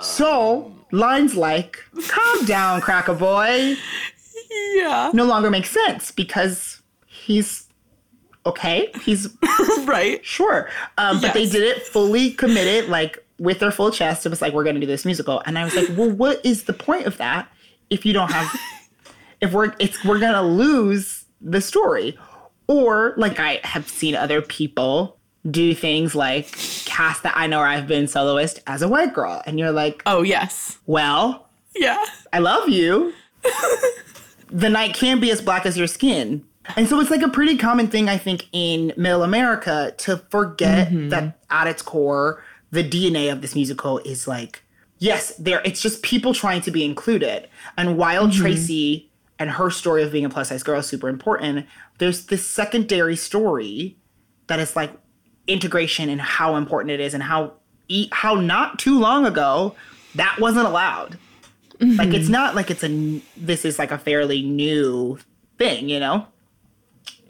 [0.00, 3.76] so lines like "Calm down, cracker boy."
[4.74, 5.10] Yeah.
[5.14, 7.68] no longer makes sense because he's
[8.46, 8.90] okay.
[9.04, 9.28] He's
[9.84, 10.24] right.
[10.24, 10.68] Sure.
[10.98, 14.26] Um, But they did it fully committed, like with their full chest.
[14.26, 15.42] It was like, we're going to do this musical.
[15.46, 17.50] And I was like, well, what is the point of that
[17.88, 18.54] if you don't have,
[19.40, 22.16] if we're, it's, we're going to lose the story.
[22.68, 25.16] Or like I have seen other people
[25.50, 26.52] do things like
[26.84, 29.42] cast that I know I've been soloist as a white girl.
[29.46, 30.78] And you're like, oh, yes.
[30.86, 32.04] Well, Yeah.
[32.32, 33.14] I love you.
[34.50, 36.44] the night can be as black as your skin.
[36.76, 40.88] And so it's like a pretty common thing, I think, in middle America to forget
[40.88, 41.08] mm-hmm.
[41.08, 44.62] that at its core, the DNA of this musical is like,
[44.98, 47.48] yes, there it's just people trying to be included.
[47.76, 48.40] And while mm-hmm.
[48.40, 51.66] Tracy and her story of being a plus size girl is super important,
[51.98, 53.96] there's this secondary story
[54.46, 54.92] that is like
[55.46, 57.54] integration and how important it is and how
[58.12, 59.74] how not too long ago
[60.14, 61.18] that wasn't allowed.
[61.80, 62.32] Like it's mm-hmm.
[62.32, 65.18] not like it's a this is like a fairly new
[65.56, 66.26] thing, you know?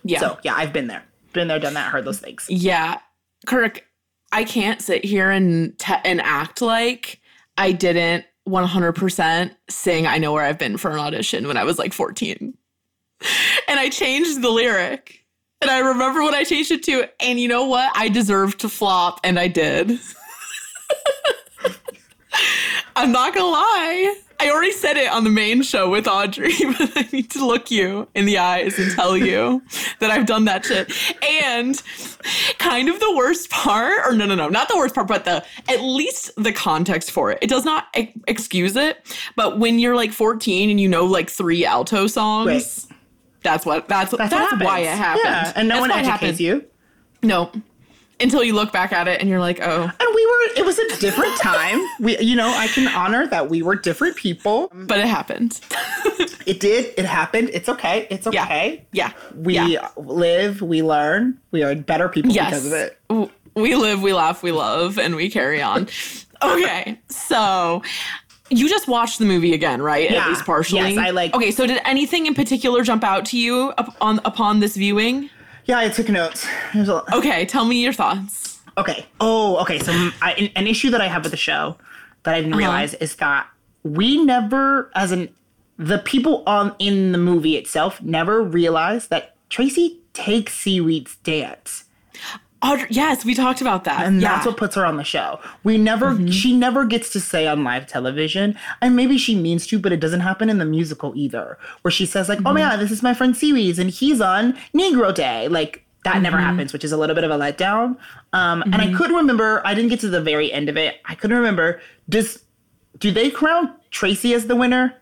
[0.03, 0.19] Yeah.
[0.19, 2.47] So yeah, I've been there, been there, done that, heard those things.
[2.49, 2.99] Yeah.
[3.47, 3.87] Kirk,
[4.33, 7.21] I can't sit here and te- and act like
[7.59, 11.79] I didn't 100% sing I Know Where I've Been for an audition when I was
[11.79, 12.55] like 14.
[13.69, 15.25] And I changed the lyric.
[15.63, 17.93] And I remember what I changed it to, and you know what?
[17.95, 19.91] I deserve to flop, and I did.
[22.97, 24.17] I'm not gonna lie.
[24.43, 27.71] I already said it on the main show with Audrey, but I need to look
[27.71, 29.63] you in the eyes and tell you
[29.99, 30.91] that I've done that shit.
[31.23, 31.81] And
[32.59, 35.45] kind of the worst part, or no, no, no, not the worst part, but the
[35.69, 37.39] at least the context for it.
[37.43, 41.29] It does not ex- excuse it, but when you're like 14 and you know like
[41.29, 42.47] three alto songs,
[42.89, 42.97] Right.
[43.43, 45.25] that's what that's That's that's, why it happens.
[45.25, 45.25] happened.
[45.25, 46.65] Yeah, and no That's one educates you.
[47.23, 47.53] No.
[48.21, 49.83] Until you look back at it and you're like, oh.
[49.83, 51.81] And we were it was a different time.
[52.01, 54.71] we you know, I can honor that we were different people.
[54.75, 55.61] But it happened.
[56.47, 57.51] It did, it happened.
[57.53, 58.09] It's okay.
[58.11, 58.85] It's okay.
[58.93, 59.13] Yeah.
[59.37, 59.89] We Yeah.
[59.97, 62.47] live, we learn, we are better people Yes.
[62.51, 62.99] because of it.
[63.55, 65.87] We live, we laugh, we love, and we carry on.
[66.43, 66.99] okay.
[67.09, 67.83] So
[68.49, 70.11] you just watched the movie again, right?
[70.11, 70.23] Yeah.
[70.25, 70.81] At least partially.
[70.95, 74.21] Yes, I, like- Okay, so did anything in particular jump out to you up on
[74.25, 75.31] upon this viewing?
[75.67, 76.47] Yeah, I took notes.
[76.75, 78.61] A- Okay, tell me your thoughts.
[78.79, 79.07] Okay.
[79.21, 79.79] Oh, okay.
[79.79, 79.93] So
[80.23, 81.77] I, an- an issue that I have with the show
[82.23, 82.59] that I didn't Uh-huh.
[82.59, 83.47] realize is that
[83.83, 85.29] we never, as in
[85.79, 91.85] the people on in the movie itself, never realized that Tracy takes Seaweed's dance.
[92.63, 94.05] Audrey, yes, we talked about that.
[94.07, 94.35] And yeah.
[94.35, 95.41] that's what puts her on the show.
[95.65, 96.29] We never, Mm-hmm.
[96.29, 100.01] she never gets to say on live television, and maybe she means to, but it
[100.01, 102.55] doesn't happen in the musical either, where she says, like, oh Mm-hmm.
[102.55, 105.49] my God, this is my friend Seaweeds, and he's on Negro Day.
[105.49, 106.47] Like, that never Mm-hmm.
[106.47, 107.97] happens, which is a little bit of a letdown.
[108.33, 110.97] Um, And I couldn't remember, I didn't get to the very end of it.
[111.07, 112.43] I couldn't remember, does,
[112.99, 114.95] do they crown Tracy as the winner?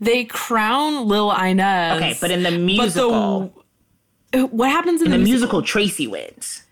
[0.00, 1.96] They crown Lil Inez.
[1.96, 3.52] Okay, but in the but the- musical,
[4.50, 5.60] what happens in, in the, the musical?
[5.60, 6.62] musical, Tracy wins.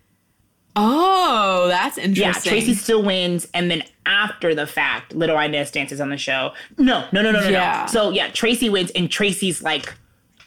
[0.79, 2.23] Oh, that's interesting.
[2.53, 6.53] Yeah, Tracy still wins, and then after the fact, Little Inez dances on the show.
[6.77, 7.81] No, no, no, no, no, Yeah.
[7.87, 7.91] no.
[7.91, 9.93] So yeah, Tracy wins, and Tracy's like,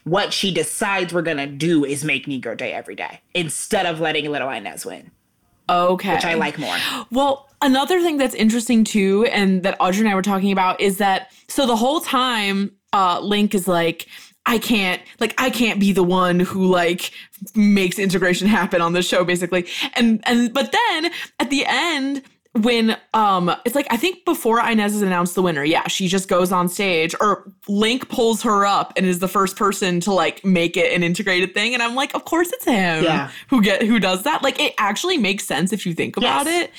[0.05, 4.31] what she decides we're gonna do is make Negro Day every day instead of letting
[4.31, 5.11] Little Inez win,
[5.68, 6.14] Okay.
[6.14, 6.76] which I like more.
[7.11, 10.99] Well, another thing that's interesting too, and that Audrey and I were talking about is
[10.99, 14.07] that so the whole time, uh, Link is like,
[14.51, 17.12] I can't, like, I can't be the one who like
[17.55, 19.66] makes integration happen on the show, basically.
[19.94, 22.22] And and but then at the end,
[22.53, 26.28] when um it's like I think before Inez has announced the winner, yeah, she just
[26.28, 30.44] goes on stage or Link pulls her up and is the first person to like
[30.44, 31.72] make it an integrated thing.
[31.74, 33.30] And I'm like, of course it's him Yeah.
[33.51, 34.42] who get who does that.
[34.42, 36.64] Like it actually makes sense if you think about Yes.
[36.64, 36.70] it.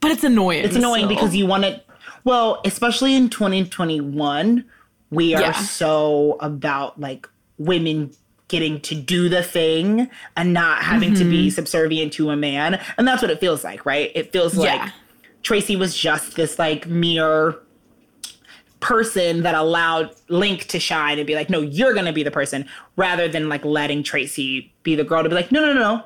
[0.00, 0.64] But it's annoying.
[0.64, 1.08] It's annoying so.
[1.08, 1.84] because you want it.
[2.24, 4.64] Well, especially in 2021,
[5.10, 5.52] we are Yeah.
[5.52, 7.28] so about like
[7.58, 8.10] women
[8.48, 11.30] getting to do the thing and not having to Mm-hmm.
[11.30, 12.80] be subservient to a man.
[12.96, 14.10] And that's what it feels like, right?
[14.14, 14.76] It feels Yeah.
[14.84, 14.92] like
[15.42, 17.56] Tracy was just this like mere
[18.80, 22.64] person that allowed Link to shine and be like, no, you're gonna be the person,
[22.96, 26.04] rather than like letting Tracy be the girl to be like, no, no, no, no,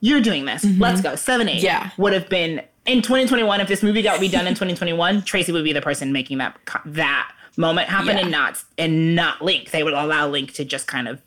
[0.00, 0.64] you're doing this.
[0.78, 1.14] Let's go.
[1.16, 1.56] Seven, eight.
[1.58, 1.64] Mm-hmm.
[1.66, 1.90] Yeah.
[1.98, 5.22] Would have been in 2021 if this movie got redone in 2021.
[5.22, 8.22] Tracy would be the person making that that moment happen Yeah.
[8.22, 9.70] and not and not Link.
[9.70, 11.20] They would allow Link to just kind of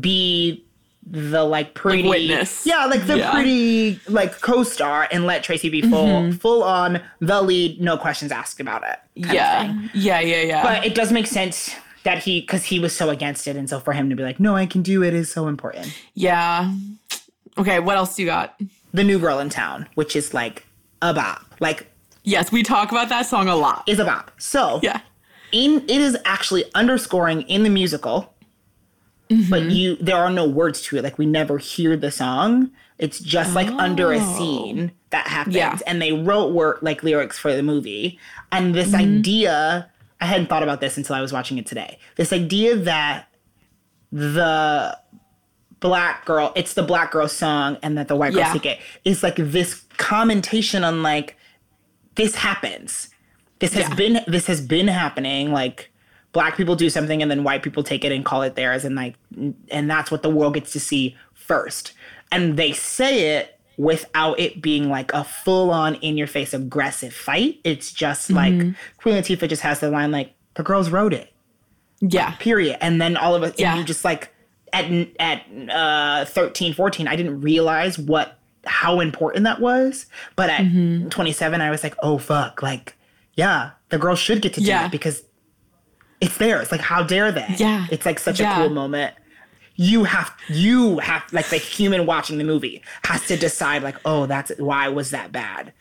[0.00, 0.64] be
[1.06, 2.64] the like pretty witness.
[2.64, 3.30] yeah like the Yeah.
[3.32, 6.36] pretty like co-star and let tracy be full Mm-hmm.
[6.38, 9.90] full on the lead no questions asked about it kind of thing.
[10.02, 10.20] yeah.
[10.20, 10.62] yeah, yeah, yeah.
[10.62, 11.74] But it does make sense
[12.04, 14.38] that he, because he was so against it, and so for him to be like,
[14.38, 15.88] "No, I can do it is so important.
[16.14, 16.70] yeah.
[17.56, 18.58] Okay, what else do you got?
[18.92, 20.66] The new girl in town, which is like
[21.02, 21.90] a bop, like
[22.24, 23.84] Yes, we talk about that song a lot.
[23.86, 24.30] is a bop.
[24.38, 25.00] So Yeah.
[25.54, 28.30] In it is actually underscoring in the musical,
[29.30, 29.48] Mm-hmm.
[29.50, 31.02] but you there are no words to it.
[31.02, 32.70] Like we never hear the song.
[32.98, 35.58] It's just like under a scene that happens, Oh.
[35.58, 35.78] Yeah.
[35.86, 38.18] and they wrote work like lyrics for the movie.
[38.52, 39.18] And this Mm-hmm.
[39.20, 39.90] idea,
[40.20, 41.98] I hadn't thought about this until I was watching it today.
[42.16, 43.28] This idea that
[44.12, 44.98] the
[45.80, 48.52] black girl, it's the black girl song, and that the white girl Yeah.
[48.52, 51.36] take it is like this commentation on like
[52.16, 53.08] this happens.
[53.64, 53.94] This has Yeah.
[53.94, 55.52] been this has been happening.
[55.52, 55.90] Like
[56.32, 58.94] black people do something and then white people take it and call it theirs, and
[58.96, 59.14] like
[59.70, 61.92] and that's what the world gets to see first.
[62.32, 67.12] And they say it without it being like a full on in your face aggressive
[67.12, 67.58] fight.
[67.64, 68.54] It's just like
[68.98, 71.32] Queen Latifah just has the line like the girls wrote it
[72.00, 72.30] Yeah.
[72.38, 73.76] period and then all of us Yeah.
[73.76, 74.32] you just like
[74.72, 74.84] at
[75.18, 80.06] at uh 13 14 i didn't realize what how important that was
[80.36, 81.08] but at Mm-hmm.
[81.08, 82.94] 27 i was like oh fuck like
[83.36, 84.86] yeah the girls should get to do Yeah.
[84.86, 85.22] it because
[86.20, 87.86] it's theirs like how dare they Yeah.
[87.90, 88.52] it's like such Yeah.
[88.52, 89.14] a cool moment
[89.76, 94.26] you have you have like the human watching the movie has to decide like oh
[94.26, 95.72] that's why was that bad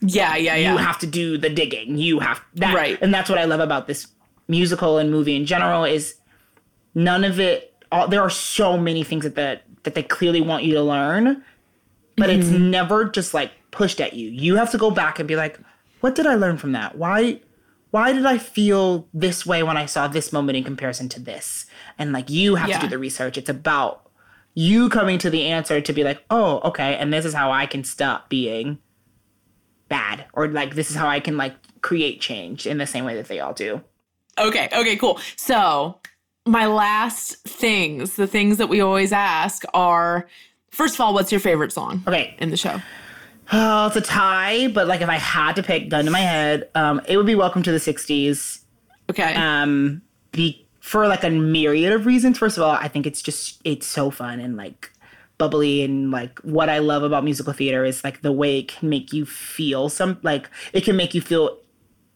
[0.00, 0.72] Yeah, yeah, yeah.
[0.72, 1.96] you have to do the digging.
[1.96, 2.98] You have that, Right.
[3.00, 4.08] And that's what I love about this
[4.46, 6.16] musical and movie in general is
[6.94, 7.72] none of it.
[7.90, 11.42] All, there are so many things that the, that they clearly want you to learn,
[12.16, 12.70] but it's Mm-hmm.
[12.70, 14.28] never just like pushed at you.
[14.28, 15.58] You have to go back and be like,
[16.06, 16.96] what did I learn from that?
[16.96, 17.40] Why?
[17.90, 21.66] Why did I feel this way when I saw this moment in comparison to this?
[21.98, 22.76] And like you have Yeah.
[22.78, 23.36] to do the research.
[23.36, 24.08] It's about
[24.54, 27.66] you coming to the answer to be like, oh, okay, and this is how I
[27.66, 28.78] can stop being
[29.88, 33.14] bad or like this is how i can like create change in the same way
[33.14, 33.80] that they all do
[34.38, 35.18] Okay, okay, cool.
[35.36, 35.98] So,
[36.44, 40.28] my last things, the things that we always ask are
[40.70, 42.80] first of all, what's your favorite song okay in the show?
[43.52, 46.68] Oh it's a tie but like if i had to pick gun to my head
[46.74, 48.60] um it would be welcome to the 60s
[49.08, 49.34] Okay.
[49.34, 53.60] um be for like a myriad of reasons first of all i think it's just
[53.64, 54.90] it's so fun and like
[55.38, 58.88] bubbly and like what i love about musical theater is like the way it can
[58.88, 61.58] make you feel some like it can make you feel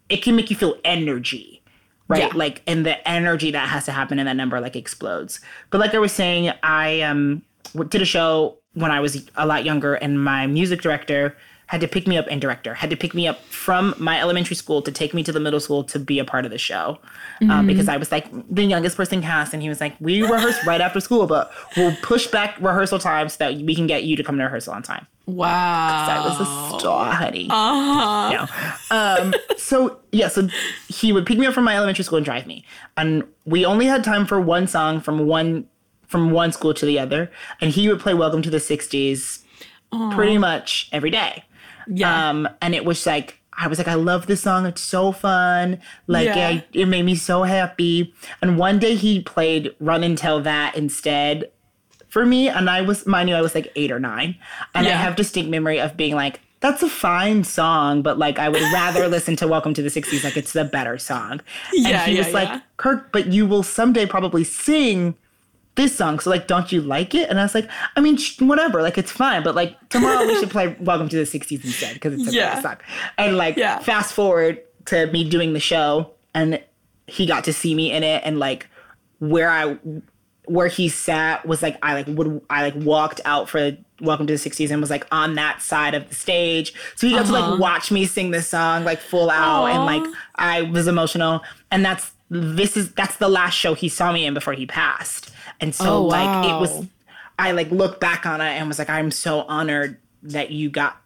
[0.08, 1.62] it can make you feel energy
[2.08, 2.30] right Yeah.
[2.34, 5.94] like and the energy that has to happen in that number like explodes but like
[5.94, 7.42] i was saying i um
[7.88, 11.86] did a show when i was a lot younger and my music director had to
[11.86, 14.90] pick me up and director had to pick me up from my elementary school to
[14.90, 16.98] take me to the middle school to be a part of the show
[17.42, 17.66] um, Mhm.
[17.68, 20.80] because I was like the youngest person cast and he was like we rehearse right
[20.80, 24.24] after school but we'll push back rehearsal time so that we can get you to
[24.24, 25.06] come to rehearsal on time.
[25.26, 25.46] Wow.
[26.08, 27.46] I was a star, honey.
[27.48, 28.46] Uh-huh.
[28.90, 28.96] Yeah.
[28.96, 30.48] Um, so yeah, so
[30.88, 32.64] he would pick me up from my elementary school and drive me.
[32.96, 35.66] And we only had time for one song from one
[36.10, 37.30] from one school to the other.
[37.60, 39.42] And he would play Welcome to the 60s
[39.92, 40.14] Aw.
[40.14, 41.44] pretty much every day.
[41.86, 42.28] Yeah.
[42.28, 44.64] Um, and it was like I was like, I love this song.
[44.66, 45.80] It's so fun.
[46.06, 46.48] Like Yeah.
[46.48, 48.12] I, it made me so happy.
[48.42, 51.50] And one day he played Run and Tell That instead
[52.08, 52.48] for me.
[52.48, 54.36] And I was, mind you, I was like eight or nine.
[54.74, 58.48] And I have distinct memory of being like, that's a fine song, but like I
[58.48, 60.24] would rather listen to Welcome to the 60s.
[60.24, 61.40] Like it's the better song.
[61.72, 62.62] Yeah, and he yeah, was like.
[62.78, 65.16] Kirk, but you will someday probably sing
[65.80, 66.18] this song.
[66.20, 67.28] So like, don't you like it?
[67.30, 68.82] And I was like, I mean, sh- whatever.
[68.82, 69.42] Like it's fine.
[69.42, 72.50] But like tomorrow we should play Welcome to the 60s instead because it's a Yeah.
[72.50, 72.76] better song.
[73.18, 73.78] And like, Yeah.
[73.80, 76.62] fast forward to me doing the show and
[77.06, 78.68] he got to see me in it and like
[79.18, 79.76] where I
[80.46, 84.32] where he sat was like I like would I like walked out for Welcome to
[84.32, 86.72] the 60s and was like on that side of the stage.
[86.96, 87.50] So he got to Uh-huh.
[87.52, 90.02] like watch me sing this song like full out and like
[90.36, 91.42] I was emotional.
[91.70, 95.30] And that's this is that's the last show he saw me in before he passed.
[95.60, 96.86] And so Oh, like it was.
[97.38, 100.96] I like looked back on it and was like, I'm so honored that you got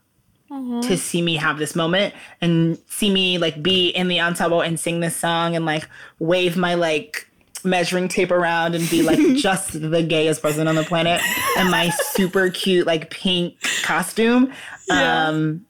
[0.83, 4.79] to see me have this moment and see me like be in the ensemble and
[4.79, 5.89] sing this song and like
[6.21, 7.29] wave my like
[7.65, 11.21] measuring tape around and be like just the gayest person on the planet
[11.57, 14.53] and my super cute like pink costume.
[14.89, 15.29] Yeah.
[15.29, 15.67] Um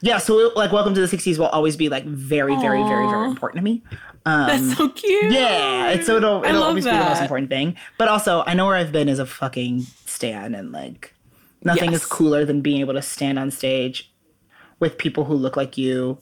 [0.00, 3.26] yeah, so like welcome to the 60s will always be like very, very, very, very
[3.28, 3.82] important to me.
[4.28, 5.32] Um, That's so cute.
[5.32, 7.76] yeah, it's so it'll, it'll always be the most important thing.
[7.98, 11.14] But also, I know where I've been as a fucking stan, and like
[11.64, 14.12] nothing is cooler than being able to stand on stage
[14.80, 16.18] with people who look like you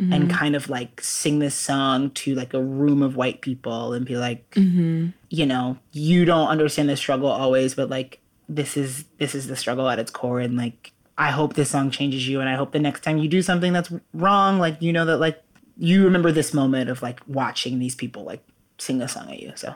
[0.00, 0.12] Mm-hmm.
[0.12, 4.06] and kind of like sing this song to like a room of white people and
[4.06, 5.08] be like, Mm-hmm.
[5.28, 9.56] you know, you don't understand the struggle always, but like this is this is the
[9.56, 12.70] struggle at its core, and like I hope this song changes you, and I hope
[12.70, 15.42] the next time you do something that's wrong, like you know that like
[15.78, 18.42] you remember this moment of like watching these people like
[18.78, 19.52] sing a song at you.
[19.56, 19.74] So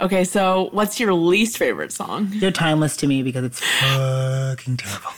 [0.00, 2.30] Okay, so what's your least favorite song?
[2.34, 5.10] they're timeless to me because it's fucking terrible.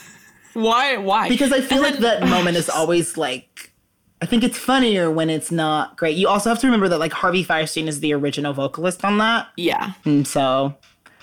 [0.53, 0.97] Why?
[0.97, 1.27] Why?
[1.29, 3.71] Because I feel And like then- that moment is always like.
[4.21, 6.17] I think it's funnier when it's not great.
[6.17, 9.47] You also have to remember that like Harvey Fierstein is the original vocalist on that.
[9.55, 9.93] Yeah.
[10.03, 10.75] And so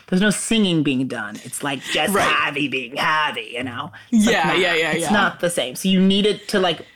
[0.07, 1.37] there's no singing being done.
[1.45, 2.25] It's like just Right.
[2.27, 3.93] Harvey being Harvey, you know?
[4.11, 5.11] It's like Yeah, not- yeah, yeah, It's yeah.
[5.11, 5.75] not the same.
[5.77, 6.87] So you need it to like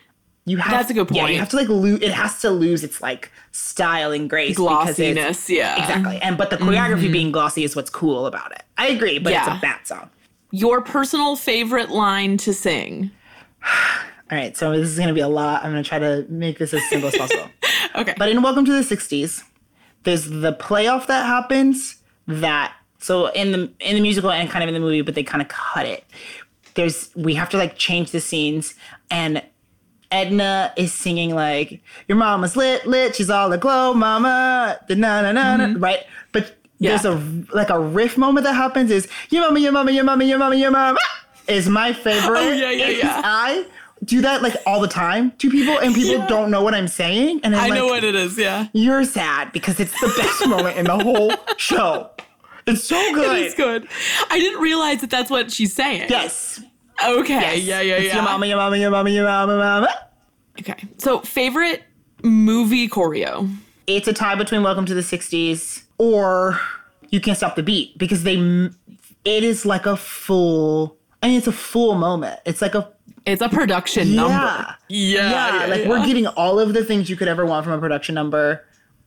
[0.51, 1.17] you have That's a good point.
[1.23, 4.57] Yeah, you have to like lose it has to lose its like style and grace
[4.57, 5.79] Glossiness, yeah.
[5.81, 6.19] Exactly.
[6.23, 7.13] And but the choreography Mhm.
[7.13, 8.63] being glossy is what's cool about it.
[8.79, 9.47] I agree, but Yeah.
[9.47, 10.11] it's a bad song.
[10.51, 13.11] Your personal favorite line to sing.
[14.33, 15.65] All right, so this is going to be a lot.
[15.65, 17.49] I'm going to try to make this as simple as possible.
[17.97, 18.15] Okay.
[18.17, 19.43] But in Welcome to the 60s,
[20.05, 21.97] there's the playoff that happens
[22.29, 25.25] that so in the in the musical and kind of in the movie, but they
[25.25, 26.05] kind of cut it.
[26.75, 28.75] There's we have to like change the scenes
[29.11, 29.43] and
[30.11, 35.33] Edna is singing like your mama's lit lit she's all aglow mama da na na
[35.33, 35.83] na na mm-hmm.
[35.83, 36.01] right
[36.33, 37.15] but there's a
[37.53, 40.57] like a riff moment that happens is your mama your mama your mama your mama
[40.57, 40.99] your mama
[41.47, 43.23] is my favorite Oh, yeah, yeah, yeah.
[43.25, 43.67] I
[44.05, 47.41] do that like all the time to people and people don't know what I'm saying
[47.45, 48.69] and I'm I know like, what it is, yeah.
[48.73, 52.11] you're sad because it's the best moment in the whole show.
[52.67, 53.39] It's so good.
[53.41, 53.89] It is good.
[54.31, 56.07] I didn't realize that that's what she's saying.
[56.09, 56.63] Yes.
[57.05, 57.35] Okay.
[57.59, 57.63] Yes.
[57.63, 58.15] Yeah, yeah, It's yeah.
[58.17, 59.89] Your mama, your mama, your mama, your mama, mama.
[60.61, 60.77] Okay.
[60.99, 61.83] So, favorite
[62.23, 63.51] movie choreo?
[63.87, 66.61] It's a tie between Welcome to the 60s or
[67.09, 68.37] You Can't Stop the Beat because they,
[69.25, 72.39] it is like a full, I mean, it's a full moment.
[72.45, 72.93] It's like a,
[73.27, 74.15] It's a production yeah.
[74.17, 74.77] number.
[74.89, 75.61] Yeah.
[75.61, 75.67] Yeah.
[75.67, 78.65] like we're getting all of the things you could ever want from a production number,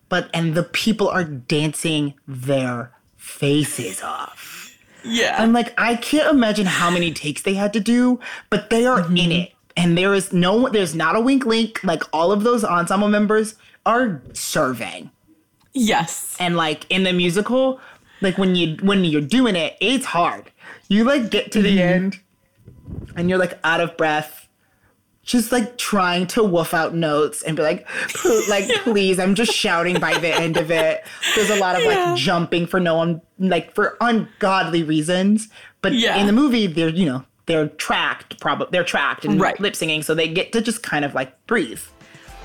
[0.09, 4.52] but, and the people are dancing their faces off.
[5.03, 5.35] Yeah.
[5.37, 9.01] I'm like, I can't imagine how many takes they had to do, but they are
[9.01, 9.31] in mm-hmm.
[9.31, 9.53] it.
[9.75, 11.83] And there is no, there's not a wink link.
[11.83, 15.09] Like all of those ensemble members are serving.
[15.73, 16.37] Yes.
[16.39, 17.81] And like in the musical,
[18.21, 20.51] like when you when you're doing it, it's hard.
[20.87, 21.79] You like get to the mm-hmm.
[21.79, 22.19] end
[23.15, 24.42] and you're like out of breath,
[25.23, 27.87] just like trying to woof out notes and be like,
[28.49, 31.03] like please, I'm just shouting by the end of it.
[31.35, 32.11] There's a lot of Yeah.
[32.11, 35.47] like jumping for no one like for ungodly reasons.
[35.81, 36.17] But Yeah.
[36.17, 39.59] in the movie, they're you know they're tracked, probably they're tracked and Right.
[39.59, 41.81] lip singing, so they get to just kind of like breathe.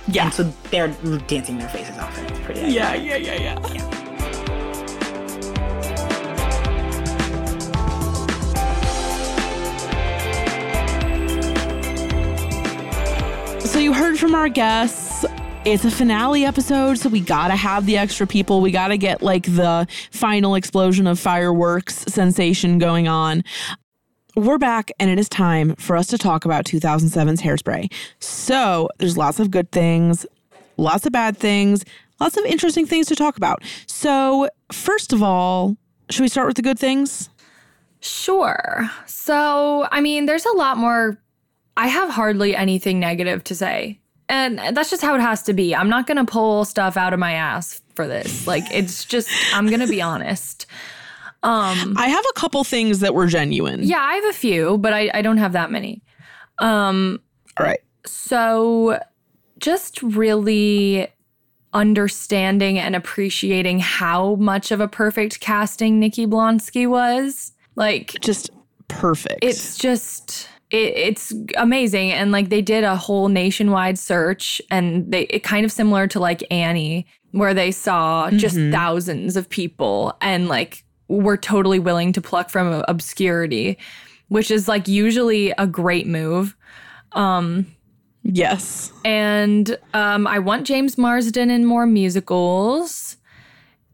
[0.07, 0.25] Yeah.
[0.25, 0.89] And so they're
[1.27, 2.61] dancing their faces off, it's pretty.
[2.73, 3.35] Yeah, yeah, yeah,
[3.75, 4.05] yeah.
[13.79, 15.25] So you heard from our guests.
[15.65, 18.61] It's a finale episode, so we gotta have the extra people.
[18.61, 23.45] We gotta get like the final explosion of fireworks sensation going on.
[24.35, 27.93] We're back, and it is time for us to talk about 2007's Hairspray.
[28.19, 30.27] So there's lots of good things,
[30.77, 31.85] lots of bad things,
[32.19, 33.63] lots of interesting things to talk about.
[33.87, 35.77] So, first of all,
[36.11, 37.31] should we start with the good things?
[38.01, 38.91] Sure.
[39.07, 41.17] So, I mean, there's a lot more.
[41.79, 44.01] I have hardly anything negative to say.
[44.29, 45.75] And that's just how it has to be.
[45.75, 48.47] I'm not going to pull stuff out of my ass for this.
[48.47, 50.67] Like, it's just, I'm going to be honest.
[51.43, 53.85] Um, I have a couple things that were genuine.
[53.85, 56.03] Yeah, I have a few, but I, I don't have that many.
[56.59, 57.21] Um,
[57.59, 57.81] All right.
[58.05, 59.01] So,
[59.59, 61.09] just really
[61.73, 67.53] understanding and appreciating how much of a perfect casting Nikki Blonsky was.
[67.77, 68.51] Like, just
[68.89, 69.39] perfect.
[69.43, 70.49] It's just.
[70.71, 75.65] It, it's amazing and like they did a whole nationwide search and they it kind
[75.65, 78.71] of similar to like annie where they saw just Mhm.
[78.73, 83.79] thousands of people and like were totally willing to pluck from obscurity
[84.29, 86.55] which is like usually a great move.
[87.13, 87.67] Um
[88.23, 88.93] yes.
[89.07, 93.17] and um i want james marsden in more musicals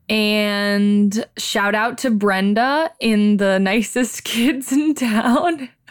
[0.09, 5.69] and shout out to brenda in the nicest kids in town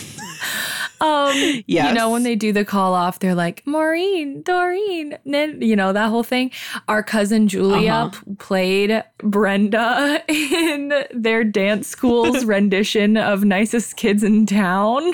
[1.00, 1.34] um
[1.66, 5.92] you know when they do the call off they're like maureen doreen Nin-" you know
[5.92, 6.50] that whole thing.
[6.88, 8.10] Our cousin julia Uh-huh.
[8.26, 15.12] p- played brenda in their dance school's rendition of nicest kids in town.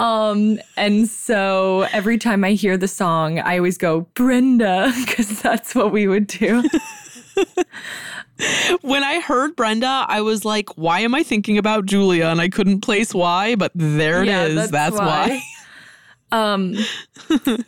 [0.00, 5.74] Um and so every time i hear the song i always go brenda because that's
[5.74, 6.62] what we would do
[8.82, 12.26] When I heard Brenda, I was like, why am I thinking about Julia?
[12.26, 14.70] And I couldn't place why, but there it Yeah, is.
[14.70, 15.42] That's, why.
[16.30, 16.76] um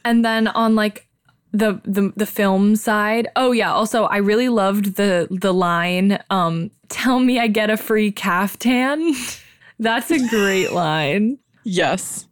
[0.05, 1.07] and then on like
[1.53, 6.71] the, the the film side oh yeah also i really loved the the line um
[6.89, 9.15] tell me i get a free caftan
[9.81, 12.27] that's a great line Yes.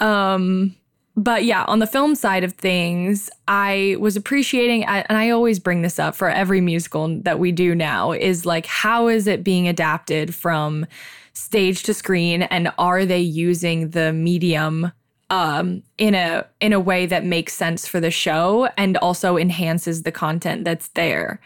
[0.00, 0.76] um
[1.22, 5.82] but yeah on the film side of things i was appreciating and i always bring
[5.82, 9.68] this up for every musical that we do now is like how is it being
[9.68, 10.86] adapted from
[11.32, 12.42] stage to screen?
[12.42, 14.92] And are they using the medium
[15.30, 20.02] um in a in a way that makes sense for the show and also enhances
[20.02, 21.40] the content that's there?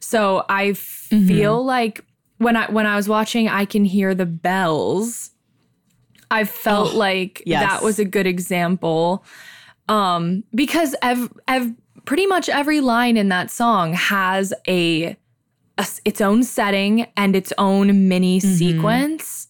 [0.00, 2.04] So i feel like
[2.38, 5.30] when i when i was watching i can hear the bells
[6.34, 7.62] I felt Oh, like yes.
[7.62, 9.24] that was a good example.
[9.88, 11.74] Um, because ev- ev-
[12.04, 15.16] pretty much every line in that song has a,
[15.78, 19.48] a its own setting and its own mini sequence.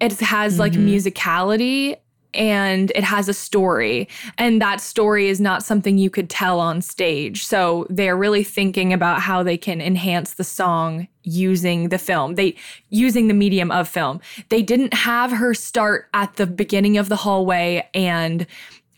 [0.00, 1.96] It has like musicality
[2.34, 6.82] and it has a story and that story is not something you could tell on
[6.82, 12.36] stage so they're really thinking about how they can enhance the song using the film.
[12.36, 12.56] They
[12.90, 14.20] using the medium of film.
[14.48, 18.46] They didn't have her start at the beginning of the hallway and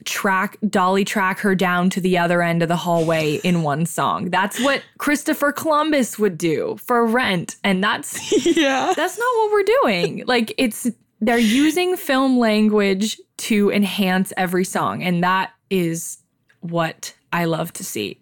[0.07, 4.31] track dolly track her down to the other end of the hallway in one song.
[4.31, 7.57] That's what christopher columbus would do for rent.
[7.65, 8.93] And that's yeah.
[8.97, 10.25] that's not what we're doing.
[10.27, 10.89] Like it's
[11.21, 15.03] they're using film language to enhance every song.
[15.03, 16.19] And that is
[16.61, 18.21] what i love to see.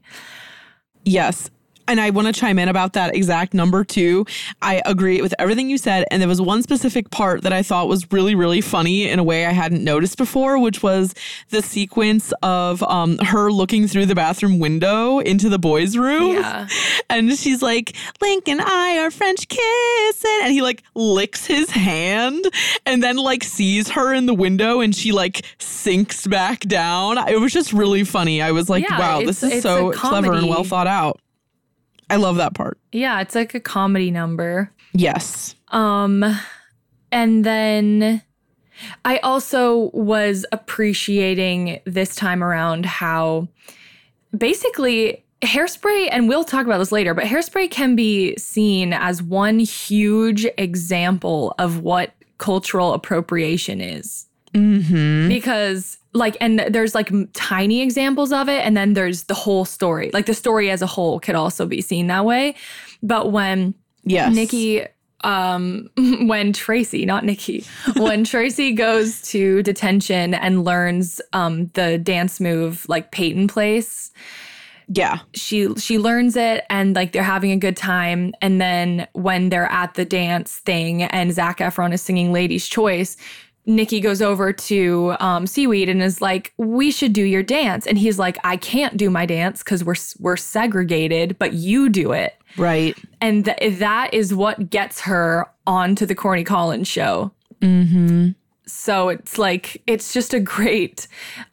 [1.05, 1.51] Yes.
[1.87, 4.27] And I want to chime in about that exact number too.
[4.63, 6.07] I agree with everything you said.
[6.11, 9.25] And there was one specific part that I thought was really, really funny in a
[9.25, 11.15] way I hadn't noticed before, which was
[11.51, 16.37] the sequence of um, her looking through the bathroom window into the boys' room.
[16.37, 16.69] Yeah.
[17.11, 20.41] And she's like, Link and I are French kissing.
[20.43, 22.45] And he like licks his hand
[22.87, 27.19] and then like sees her in the window and she like sinks back down.
[27.29, 28.43] It was just really funny.
[28.43, 31.21] I was like, Yeah, wow, this is so clever and well thought out.
[32.15, 32.79] I love that part.
[32.93, 35.57] yeah it's like a comedy number Yes.
[35.69, 36.25] Um,
[37.11, 38.23] and then
[39.05, 43.49] I also was appreciating this time around how
[44.37, 49.59] basically hairspray, and we'll talk about this later, but hairspray can be seen as one
[49.59, 54.27] huge example of what cultural appropriation is.
[54.55, 55.29] Mm-hmm.
[55.29, 60.11] Because, like, and there's like tiny examples of it, and then there's the whole story.
[60.13, 62.55] Like, the story as a whole could also be seen that way.
[63.03, 63.75] But when
[64.05, 64.35] Yes.
[64.35, 64.87] Nikki
[65.23, 67.65] um when Tracy, not Nikki,
[67.97, 74.13] when Tracy goes to detention and learns um the dance move like Peyton Place.
[74.87, 75.21] Yeah.
[75.33, 79.71] She she learns it and like they're having a good time and then when they're
[79.73, 83.17] at the dance thing and Zac Efron is singing Lady's Choice,
[83.67, 87.99] Nikki goes over to um, Seaweed and is like, "We should do your dance," and
[87.99, 92.35] he's like, "I can't do my dance because we're we're segregated, but you do it."
[92.57, 92.97] Right.
[93.21, 97.33] And th- that is what gets her onto the Corny Collins show.
[97.61, 98.31] Mm-hmm.
[98.67, 101.07] So it's like it's just a great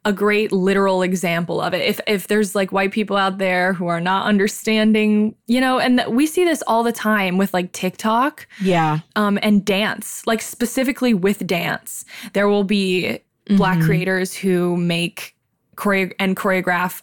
[0.05, 1.81] a great literal example of it.
[1.81, 5.97] If if there's like white people out there who are not understanding, you know, and
[5.99, 8.99] th- we see this all the time with like TikTok Yeah.
[9.15, 12.05] um and dance, like specifically with dance.
[12.33, 13.19] There will be
[13.57, 13.85] black Mhm.
[13.85, 15.35] creators who make
[15.75, 17.01] choreo- and choreograph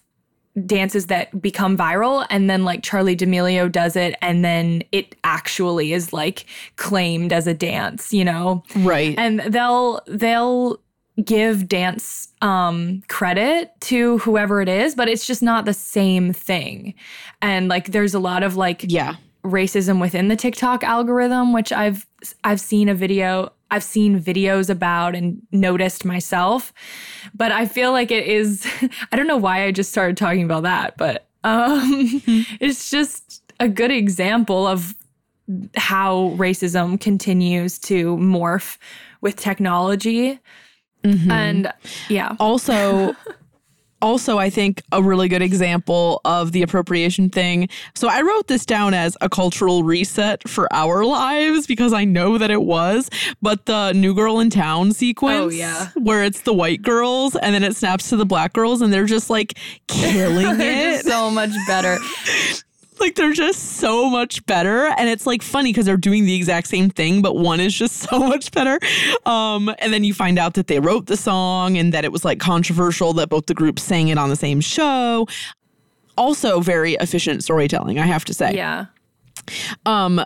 [0.67, 5.93] dances that become viral and then like Charli D'Amelio does it and then it actually
[5.93, 8.63] is like claimed as a dance, you know.
[8.77, 9.15] Right.
[9.19, 10.81] And they'll they'll
[11.25, 16.95] give dance um credit to whoever it is, but it's just not the same thing.
[17.43, 22.07] And like there's a lot of like yeah, racism within the TikTok algorithm, which I've
[22.45, 26.73] I've seen a video I've seen videos about and noticed myself.
[27.35, 28.66] But I feel like it is
[29.12, 32.23] I don't know why I just started talking about that, but um
[32.61, 34.95] it's just a good example of
[35.77, 38.77] how racism continues to morph
[39.20, 40.39] with technology.
[41.05, 41.31] Mhm.
[41.31, 41.73] And
[42.09, 42.36] yeah.
[42.39, 43.15] Also,
[44.01, 47.69] also, I think a really good example of the appropriation thing.
[47.95, 52.39] So I wrote this down as a cultural reset for our lives because I know
[52.39, 53.11] that it was.
[53.43, 55.89] But the New Girl in Town sequence, Oh, yeah.
[55.97, 59.05] where it's the white girls and then it snaps to the black girls and they're
[59.07, 59.59] just like
[59.89, 61.05] killing it.
[61.05, 61.99] so much better.
[63.01, 64.87] like they're just so much better.
[64.87, 67.97] And it's like funny because they're doing the exact same thing but one is just
[68.11, 68.79] so much better.
[69.27, 72.25] Um and then you find out that they wrote the song and that it was
[72.25, 75.27] like controversial that both the groups sang it on the same show.
[76.16, 78.55] Also very efficient storytelling i have to say.
[78.55, 78.87] Yeah.
[79.87, 80.20] um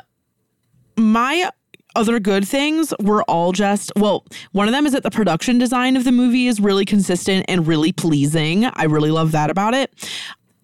[0.97, 1.51] my
[1.94, 5.97] other good things were all just well one of them is that the production design
[5.97, 8.65] of the movie is really consistent and really pleasing.
[8.65, 9.93] I really love that about it.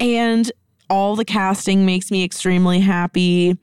[0.01, 0.51] And
[0.91, 3.57] all the casting makes me extremely happy.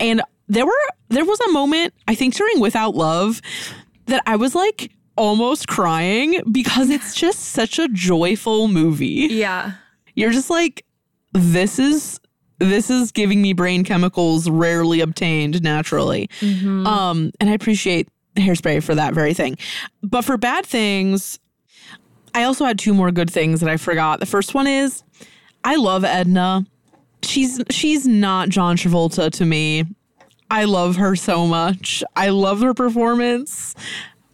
[0.00, 0.72] And there were
[1.10, 3.40] there was a moment i think during without love
[4.06, 9.28] that i was like almost crying because it's just such a joyful movie.
[9.30, 9.72] Yeah.
[10.14, 10.84] you're just like
[11.32, 12.18] this is
[12.60, 16.28] this is giving me brain chemicals rarely obtained naturally.
[16.40, 16.86] Mhm.
[16.86, 19.58] um and i appreciate hairspray for that very thing.
[20.02, 21.38] But for bad things
[22.34, 24.20] i also had two more good things that i forgot.
[24.20, 25.02] The first one is
[25.68, 26.64] i love edna
[27.22, 29.84] she's she's not john travolta to me
[30.50, 33.74] i love her so much i love her performance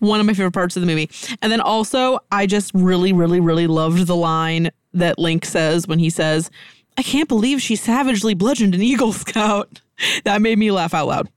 [0.04, 1.10] one of my favorite parts of the movie.
[1.42, 5.98] And then also, I just really, really, really loved the line that Link says when
[5.98, 6.50] he says,
[6.96, 9.80] I can't believe she savagely bludgeoned an Eagle Scout.
[10.24, 11.28] That made me laugh out loud.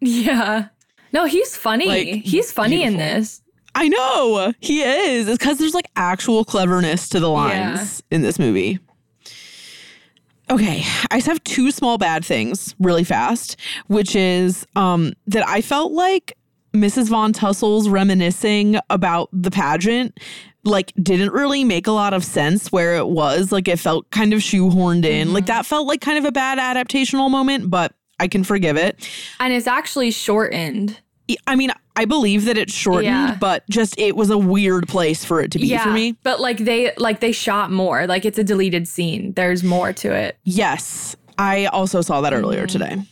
[0.00, 0.66] Yeah.
[1.14, 1.86] No, he's funny.
[1.88, 3.40] Like, he's funny in this.
[3.74, 5.28] I know he is.
[5.28, 8.80] It's because there's like actual cleverness to the lines in this movie.
[10.52, 15.62] Okay, I just have two small bad things really fast, which is um, that I
[15.62, 16.36] felt like
[16.74, 17.08] Mrs.
[17.08, 20.20] Von Tussle's reminiscing about the pageant
[20.64, 24.34] like didn't really make a lot of sense where it was like it felt kind
[24.34, 28.28] of shoehorned in like that felt like kind of a bad adaptational moment but i
[28.28, 29.10] can forgive it
[29.40, 31.00] And it's actually shortened.
[31.48, 33.36] i mean i believe that it's shortened Yeah.
[33.40, 36.58] but just it was a weird place for it to be for me But like
[36.58, 38.06] they like they shot more.
[38.06, 39.32] Like it's a deleted scene.
[39.32, 40.38] There's more to it.
[40.44, 42.78] Yes, I also saw that earlier mm-hmm.
[42.78, 43.02] today.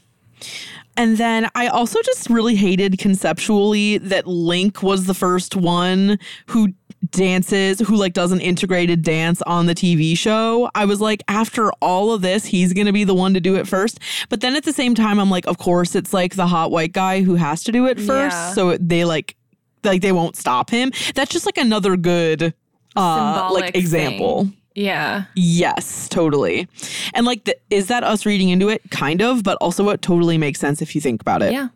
[1.01, 6.19] And then I also just really hated conceptually that Link was the first one
[6.49, 6.75] who
[7.11, 10.71] dances, who like does an integrated dance on the TV show.
[10.75, 13.67] I was like, after all of this, he's gonna be the one to do it
[13.67, 13.99] first.
[14.29, 16.93] But then at the same time, I'm like, of course, it's like the hot white
[16.93, 18.37] guy who has to do it first.
[18.37, 18.53] Yeah.
[18.53, 19.37] So they like,
[19.83, 20.93] like they won't stop him.
[21.15, 22.53] That's just like another good,
[22.95, 24.45] uh, Symbolic like example.
[24.45, 24.60] thing.
[24.75, 25.25] Yeah.
[25.35, 26.69] Yes, totally.
[27.15, 28.83] And like, the, is that us reading into it?
[28.91, 31.53] Kind of, but also it totally makes sense if you think about it.
[31.53, 31.69] Yeah.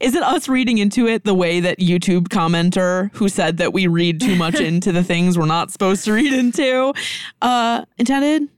[0.00, 3.86] Is it us reading into it the way that YouTube commenter who said that we
[3.86, 6.92] read too much into the things we're not supposed to read into
[7.40, 8.48] uh intended?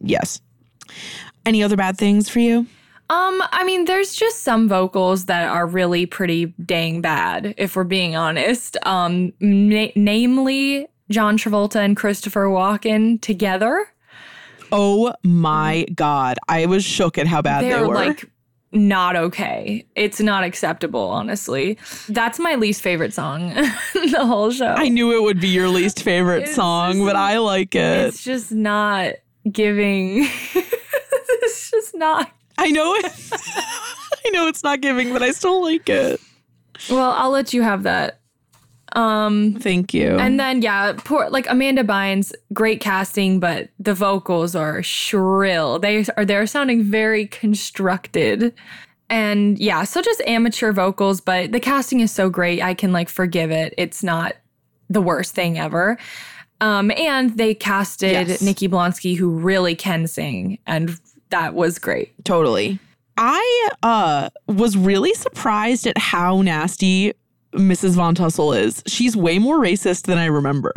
[0.00, 0.40] Yes.
[1.46, 2.66] Any other bad things for you?
[3.10, 7.84] Um, I mean, there's just some vocals that are really pretty dang bad, if we're
[7.84, 8.78] being honest.
[8.84, 13.86] Um, na- namely John Travolta and Christopher Walken together.
[14.72, 16.38] Oh my god.
[16.48, 17.94] I was shook at how bad They're they were.
[17.94, 18.28] like
[18.72, 19.86] not okay.
[19.94, 21.78] It's not acceptable, honestly.
[22.08, 23.50] That's my least favorite song
[23.94, 24.74] in the whole show.
[24.76, 28.06] I knew it would be your least favorite song, just- but I like it.
[28.08, 29.12] It's just not
[29.52, 30.24] giving.
[30.54, 32.28] it's just not.
[32.58, 33.04] I know it.
[34.26, 36.20] I know it's not giving, but I still like it.
[36.90, 38.18] Well, I'll let you have that.
[38.94, 40.16] Um Thank you.
[40.18, 45.78] And then yeah, poor like Amanda Bynes, great casting, but the vocals are shrill.
[45.78, 48.54] They are they're sounding very constructed.
[49.10, 52.62] And yeah, so just amateur vocals, but the casting is so great.
[52.62, 53.74] I can like forgive it.
[53.76, 54.34] It's not
[54.88, 55.98] the worst thing ever.
[56.60, 58.40] Um, and they casted Yes.
[58.40, 60.98] Nikki Blonsky, who really can sing, and
[61.30, 62.12] that was great.
[62.24, 62.78] Totally.
[63.16, 67.12] I uh was really surprised at how nasty
[67.54, 67.94] Mrs.
[67.94, 68.82] Von Tussle is.
[68.86, 70.72] She's way more racist than I remember.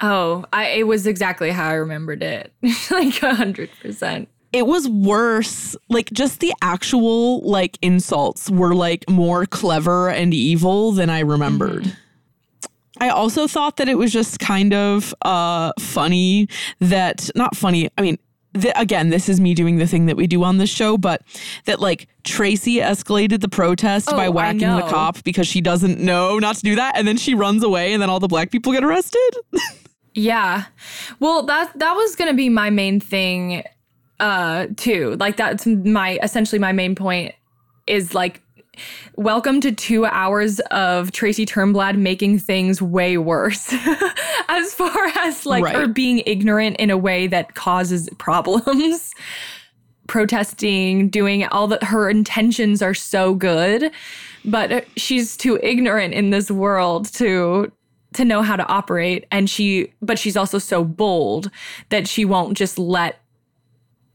[0.00, 2.52] Oh, I it was exactly how I remembered it,
[2.90, 4.28] like a hundred percent.
[4.52, 5.76] It was worse.
[5.88, 11.96] Like just the actual like insults were like more clever and evil than I remembered.
[13.00, 16.48] I also thought that it was just kind of uh funny
[16.80, 17.88] that not funny.
[17.98, 18.18] I mean,
[18.60, 21.22] th- again, this is me doing the thing that we do on this show, but
[21.64, 26.38] that like Tracy escalated the protest Oh, by whacking the cop because she doesn't know
[26.38, 28.72] not to do that, and then she runs away, and then all the black people
[28.72, 29.30] get arrested.
[30.14, 30.64] Yeah.
[31.20, 33.62] Well, that that was going to be my main thing
[34.18, 35.16] uh too.
[35.20, 37.34] Like that's my essentially my main point
[37.86, 38.42] is like
[39.16, 43.72] welcome to 2 hours of Tracy Turnblad making things way worse.
[44.48, 45.76] as far as like Right.
[45.76, 49.12] her being ignorant in a way that causes problems.
[50.06, 53.90] Protesting, doing all that her intentions are so good,
[54.42, 57.70] but she's too ignorant in this world to
[58.14, 61.50] to know how to operate and she but she's also so bold
[61.90, 63.20] that she won't just let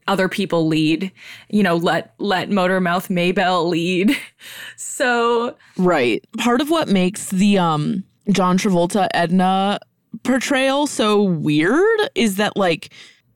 [0.06, 1.10] other people lead
[1.50, 4.16] you know let let motormouth maybelle lead
[4.76, 6.24] so Right.
[6.38, 9.78] Part of what makes the um John Travolta Edna
[10.22, 12.92] portrayal so weird is that like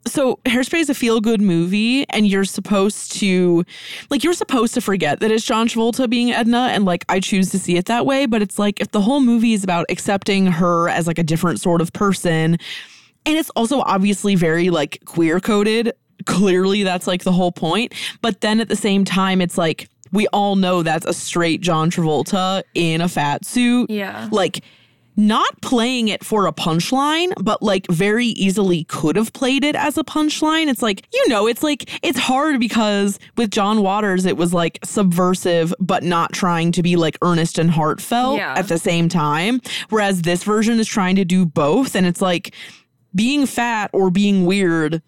[0.06, 3.64] so Hairspray is a feel good movie and you're supposed to
[4.10, 7.50] like you're supposed to forget that it's John Travolta being Edna and like I choose
[7.50, 10.46] to see it that way but it's like if the whole movie is about accepting
[10.46, 12.56] her as like a different sort of person
[13.26, 15.92] and it's also obviously very like queer coded.
[16.26, 17.94] Clearly, that's like the whole point.
[18.22, 21.90] But then at the same time, it's like we all know that's a straight John
[21.90, 23.90] Travolta in a fat suit.
[23.90, 24.28] Yeah.
[24.32, 24.62] Like,
[25.20, 29.98] not playing it for a punchline, but like very easily could have played it as
[29.98, 30.68] a punchline.
[30.68, 34.78] It's like, you know, it's like, it's hard because with John Waters, it was like
[34.84, 38.54] subversive, but not trying to be like earnest and heartfelt Yeah.
[38.56, 39.60] at the same time.
[39.88, 41.96] Whereas this version is trying to do both.
[41.96, 42.54] And it's like,
[43.14, 45.02] being fat or being weird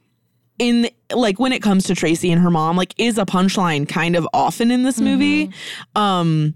[0.61, 4.15] in like when it comes to Tracy and her mom like is a punchline kind
[4.15, 5.51] of often in this movie.
[5.97, 6.55] Um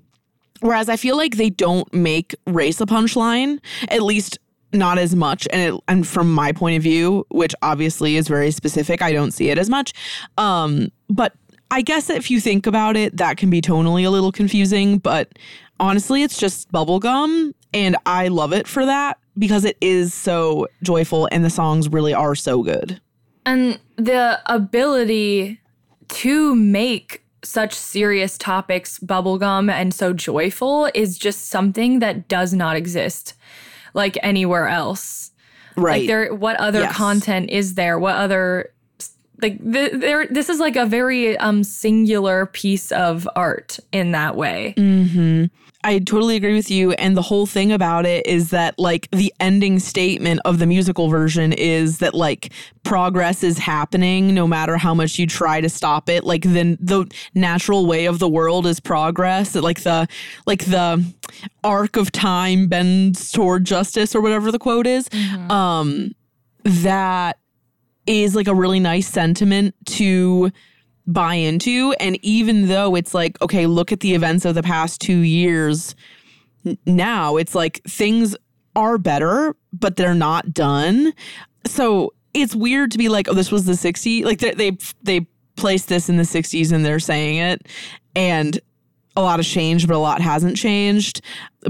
[0.60, 3.58] whereas I feel like they don't make race a punchline
[3.88, 4.38] at least
[4.72, 5.48] not as much.
[5.50, 9.32] And it, and from my point of view which obviously is very specific I don't
[9.32, 9.94] see it as much.
[10.36, 11.32] Um but
[11.70, 14.98] I guess if you think about it that can be tonally a little confusing.
[14.98, 15.32] But
[15.80, 17.54] honestly it's just bubblegum.
[17.72, 22.12] And I love it for that because it is so joyful and the songs really
[22.12, 23.00] are so good.
[23.46, 25.60] And the ability
[26.08, 32.74] to make such serious topics bubblegum and so joyful is just something that does not
[32.76, 33.34] exist
[33.92, 35.30] like anywhere else
[35.76, 36.00] Right.
[36.00, 36.96] like there what other Yes.
[36.96, 38.70] content is there what other
[39.42, 44.36] like th- there this is like a very um singular piece of art in that
[44.36, 45.46] way Mm-hmm.
[45.84, 46.92] I totally agree with you.
[46.92, 51.08] And the whole thing about it is that, like, the ending statement of the musical
[51.08, 52.52] version is that, like,
[52.82, 56.24] progress is happening no matter how much you try to stop it.
[56.24, 59.54] Like, then the natural way of the world is progress.
[59.54, 60.08] Like, the,
[60.46, 61.04] like, the
[61.62, 65.08] arc of time bends toward justice or whatever the quote is.
[65.50, 66.14] Um,
[66.64, 67.38] that
[68.06, 70.50] is like a really nice sentiment to
[71.06, 71.94] buy into.
[72.00, 75.94] And even though it's like, okay, look at the events of the past two years
[76.86, 78.36] now, it's like things
[78.74, 81.12] are better, but they're not done.
[81.66, 84.24] So it's weird to be like, oh, this was the 60s.
[84.24, 85.26] Like they, they, they
[85.56, 87.66] placed this in the 60s and they're saying it.
[88.16, 88.58] And
[89.16, 91.20] a lot has changed, but a lot hasn't changed.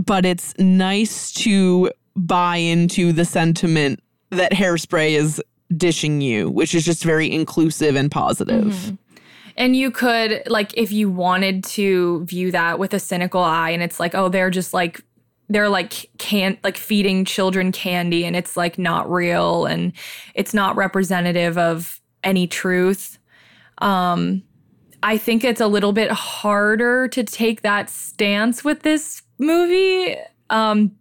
[0.05, 4.01] But it's nice to buy into the sentiment
[4.31, 5.43] that hairspray is
[5.77, 8.65] dishing you, which is just very inclusive and positive.
[8.65, 8.95] Mm-hmm.
[9.57, 13.83] And you could, like, if you wanted to view that with a cynical eye, and
[13.83, 15.01] it's like, oh, they're just like,
[15.49, 19.93] they're like can't like feeding children candy, and it's like not real, and
[20.35, 23.19] it's not representative of any truth.
[23.79, 24.43] Um,
[25.03, 30.17] I think it's a little bit harder to take that stance with this movie.
[30.49, 30.93] Um,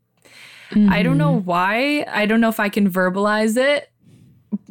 [0.89, 2.03] I don't know why.
[2.07, 3.89] I don't know if I can verbalize it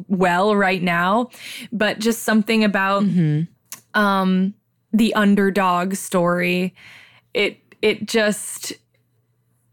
[0.07, 1.29] well right now,
[1.71, 3.03] but just something about
[3.93, 4.53] um
[4.91, 6.73] the underdog story.
[7.33, 8.73] It it just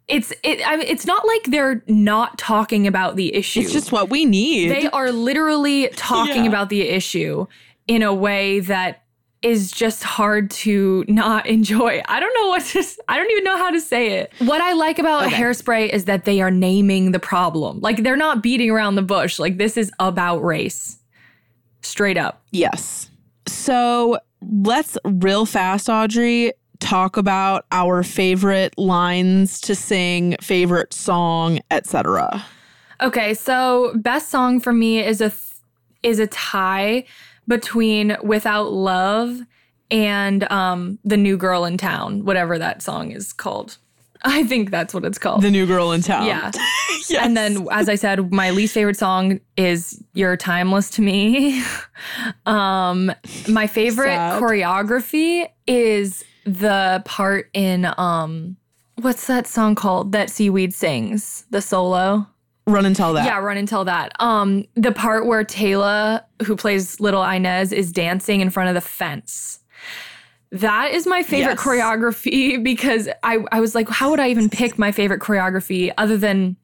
[0.09, 3.61] it's it I mean, it's not like they're not talking about the issue.
[3.61, 4.71] It's just what we need.
[4.71, 6.49] They are literally talking Yeah.
[6.51, 7.47] about the issue
[7.87, 9.03] in a way that
[9.43, 12.03] is just hard to not enjoy.
[12.07, 14.33] I don't know what to I don't even know how to say it.
[14.39, 15.37] What I like about Okay.
[15.37, 17.81] Hairspray is that they are naming the problem.
[17.81, 19.39] Like they're not beating around the bush.
[19.39, 20.99] Like this is about race.
[21.83, 22.43] Straight up.
[22.51, 23.10] Yes.
[23.47, 32.45] So let's real fast, Audrey, talk about our favorite lines to sing, favorite song, etc.
[33.01, 35.43] Okay, so best song for me is a th-
[36.03, 37.05] is a tie
[37.47, 39.41] between Without Love
[39.91, 43.79] and um The New Girl in Town, whatever that song is called.
[44.25, 45.43] I think that's what it's called.
[45.43, 46.27] The new girl in town.
[46.27, 46.51] Yeah.
[47.19, 51.61] And then as I said, my least favorite song is You're Timeless to Me.
[52.47, 53.11] um
[53.49, 54.41] my favorite Sad.
[54.41, 58.57] choreography is the part in um
[58.97, 61.47] what's that song called that Seaweed sings?
[61.51, 62.27] The solo?
[62.67, 63.25] Run and tell that.
[63.25, 64.13] Yeah, run and tell that.
[64.21, 68.81] Um, the part where Taylor, who plays little Inez, is dancing in front of the
[68.81, 69.60] fence.
[70.52, 71.64] That is my favorite Yes.
[71.66, 76.16] choreography because I, I was like, how would I even pick my favorite choreography other
[76.16, 76.56] than,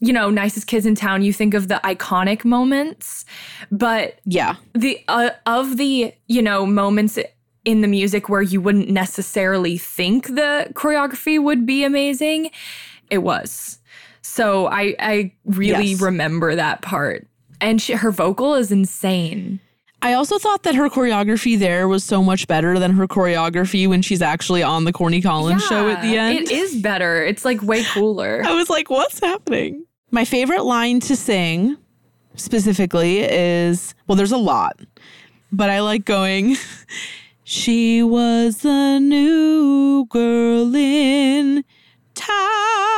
[0.00, 1.22] you know, nicest kids in town?
[1.22, 3.24] You think of the iconic moments,
[3.70, 4.56] but Yeah.
[4.74, 7.18] the uh, of the you know moments
[7.66, 12.50] in the music where you wouldn't necessarily think the choreography would be amazing,
[13.10, 13.78] it was.
[14.22, 16.00] So I I really Yes.
[16.00, 17.26] remember that part,
[17.60, 19.60] and she, her vocal is insane.
[20.02, 24.00] I also thought that her choreography there was so much better than her choreography when
[24.02, 26.38] she's actually on the Corny Collins show at the end.
[26.38, 27.22] it is better.
[27.22, 28.42] It's like way cooler.
[28.46, 29.84] I was like, what's happening?
[30.10, 31.76] My favorite line to sing
[32.34, 34.80] specifically is well, there's a lot,
[35.52, 36.56] but I like going,
[37.52, 41.64] She was the new girl in
[42.14, 42.89] town.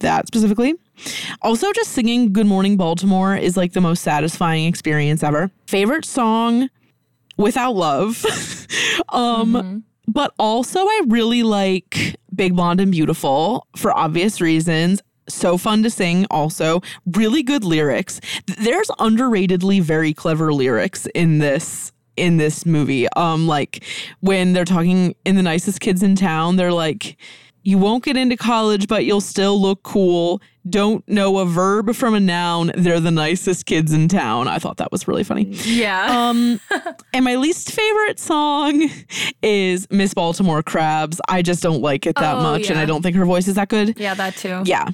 [0.00, 0.74] That specifically.
[1.42, 5.50] Also, just singing Good Morning Baltimore is like the most satisfying experience ever.
[5.66, 6.68] Favorite song
[7.36, 8.24] without love.
[9.10, 15.02] um, but also I really like Big Blonde and Beautiful for obvious reasons.
[15.28, 16.80] So fun to sing, also.
[17.06, 18.20] Really good lyrics.
[18.46, 23.06] There's underratedly very clever lyrics in this in this movie.
[23.14, 23.84] Um, like
[24.20, 27.16] when they're talking in the nicest kids in town, they're like,
[27.62, 30.40] you won't get into college, but you'll still look cool.
[30.68, 32.72] Don't know a verb from a noun.
[32.76, 34.48] They're the nicest kids in town.
[34.48, 35.44] I thought that was really funny.
[35.64, 36.28] Yeah.
[36.28, 36.60] Um,
[37.12, 38.88] and my least favorite song
[39.42, 41.20] is Miss Baltimore Crabs.
[41.28, 42.78] I just don't like it that Oh, much, and.
[42.78, 43.98] I don't think her voice is that good.
[43.98, 44.62] yeah, that too.
[44.64, 44.88] Yeah.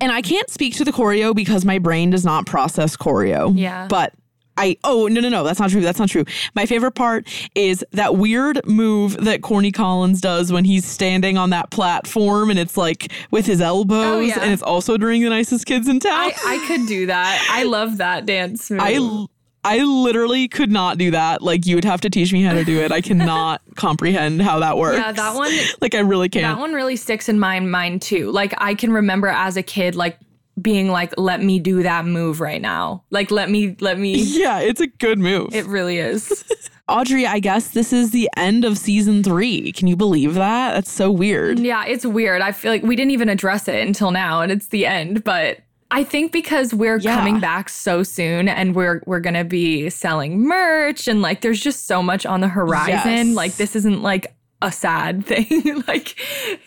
[0.00, 3.52] And I can't speak to the choreo because my brain does not process choreo.
[3.56, 3.86] Yeah.
[3.88, 4.12] But
[4.56, 6.24] I oh no no no that's not true that's not true.
[6.54, 11.50] My favorite part is that weird move that Corny Collins does when he's standing on
[11.50, 14.40] that platform and it's like with his elbows Oh, yeah.
[14.42, 16.12] and it's also during the nicest kids in town.
[16.12, 17.46] I, I could do that.
[17.50, 18.80] I love that dance move.
[18.82, 19.26] I
[19.68, 21.42] I literally could not do that.
[21.42, 22.92] Like you would have to teach me how to do it.
[22.92, 24.98] I cannot comprehend how that works.
[24.98, 25.50] Yeah, that one-
[25.80, 26.44] Like I really can't.
[26.56, 28.30] That one really sticks in my mind too.
[28.30, 30.18] Like I can remember as a kid, like
[30.60, 34.14] being like, "Let me do that move right now." Like let me, let me.
[34.22, 35.54] Yeah, it's a good move.
[35.54, 36.44] It really is.
[36.88, 39.72] Audrey, I guess this is the end of season three.
[39.72, 40.74] Can you believe that?
[40.74, 41.58] That's so weird.
[41.58, 42.42] yeah, it's weird.
[42.42, 45.24] I feel like we didn't even address it until now, and it's the end.
[45.24, 45.58] But
[45.90, 47.16] I think because we're Yeah.
[47.16, 51.86] coming back so soon, and we're we're gonna be selling merch, and like there's just
[51.86, 53.28] so much on the horizon.
[53.28, 53.36] Yes.
[53.36, 55.82] Like this isn't like a sad thing.
[55.86, 56.14] like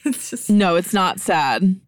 [0.05, 1.79] it's just No, it's not sad.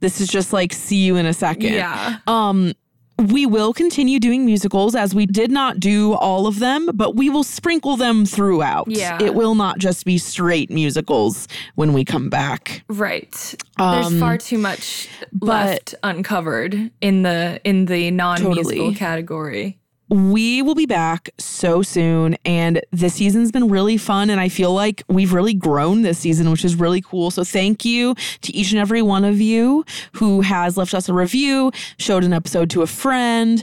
[0.00, 1.72] This is just like see you in a second.
[1.72, 2.18] Yeah.
[2.26, 2.72] Um
[3.20, 7.28] we will continue doing musicals as we did not do all of them, but we
[7.28, 8.88] will sprinkle them throughout.
[8.88, 9.20] Yeah.
[9.20, 12.84] It will not just be straight musicals when we come back.
[12.88, 13.56] Right.
[13.76, 15.08] Um, There's far too much
[15.40, 18.94] left uncovered in the in the non-musical Totally.
[18.94, 19.77] category.
[20.08, 24.30] We will be back so soon, and this season's been really fun.
[24.30, 27.30] And I feel like we've really grown this season, which is really cool.
[27.30, 31.14] So, thank you to each and every one of you who has left us a
[31.14, 33.62] review, showed an episode to a friend,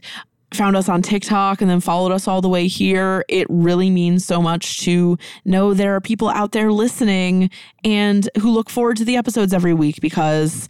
[0.53, 3.26] found us on TikTok, and then followed us all the way here.
[3.27, 7.49] It really means so much to know there are people out there listening
[7.84, 10.69] and who look forward to the episodes every week because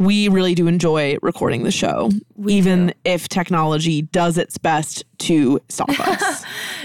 [0.00, 2.10] we really do enjoy recording the show,
[2.48, 6.42] even if technology does its best to stop us.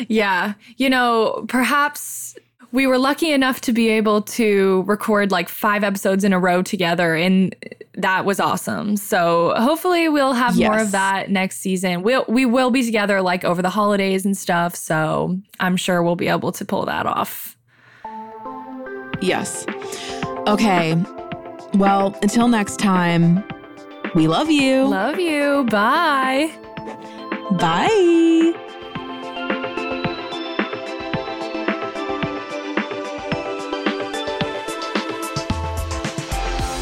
[0.09, 0.53] Yeah.
[0.75, 2.35] You know, perhaps
[2.73, 6.61] we were lucky enough to be able to record like five episodes in a row
[6.61, 7.55] together and
[7.93, 8.97] that was awesome.
[8.97, 12.03] So hopefully we'll have more of that next season.
[12.03, 16.17] We'll we will be together like over the holidays and stuff, so I'm sure we'll
[16.17, 17.55] be able to pull that off.
[19.21, 19.65] yes.
[20.47, 21.01] Okay.
[21.73, 23.43] Well, until next time,
[24.13, 24.85] we love you.
[24.85, 25.65] Love you.
[25.65, 26.51] Bye.
[27.59, 28.53] Bye.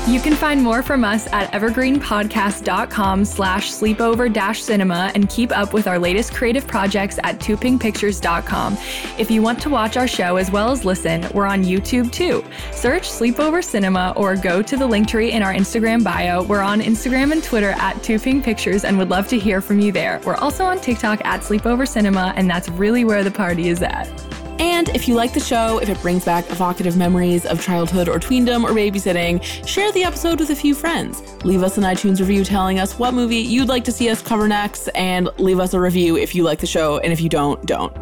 [0.05, 5.71] You can find more from us at evergreenpodcast.com slash sleepover dash cinema and keep up
[5.71, 8.77] with our latest creative projects at toopinkpictures.com.
[9.17, 12.43] If you want to watch our show as well as listen, we're on YouTube too.
[12.73, 16.43] Search Sleepover Cinema or go to the link tree in our Instagram bio.
[16.43, 19.80] We're on Instagram and Twitter at Too Pink Pictures and would love to hear from
[19.80, 20.19] you there.
[20.25, 24.32] We're also on TikTok at Sleepover Cinema, and that's really where the party is at.
[24.64, 28.18] And if you like the show, if it brings back evocative memories of childhood or
[28.18, 31.22] tweendom or babysitting, share the episode with a few friends.
[31.44, 34.48] Leave us an iTunes review telling us what movie you'd like to see us cover
[34.48, 37.61] next, and leave us a review if you like the show, and if you don't,
[37.65, 37.94] don't.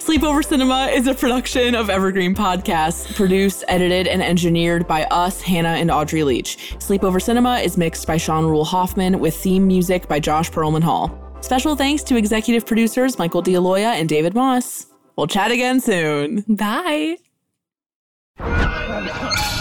[0.00, 5.68] Sleepover Cinema is a production of Evergreen Podcasts, produced, edited, and engineered by us, Hannah
[5.68, 6.74] and Audrey Leach.
[6.78, 11.16] Sleepover Cinema is mixed by Sean Rule Hoffman with theme music by Josh Perlman Hall.
[11.42, 14.91] Special thanks to executive producers Michael D'Aloia and David Moss.
[15.16, 16.44] We'll chat again soon.
[16.48, 17.18] Bye.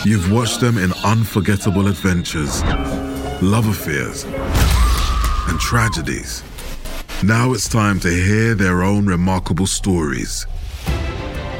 [0.03, 2.63] You've watched them in unforgettable adventures,
[3.41, 4.23] love affairs,
[5.49, 6.43] and tragedies.
[7.23, 10.47] Now it's time to hear their own remarkable stories.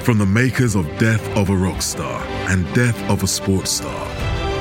[0.03, 4.07] From the makers of Death of a Rock Star and Death of a Sports Star,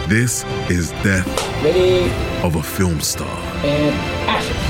[0.08, 1.26] this is Death
[1.64, 2.10] Ready.
[2.44, 3.38] of a Film Star.
[3.64, 3.94] And
[4.28, 4.69] action.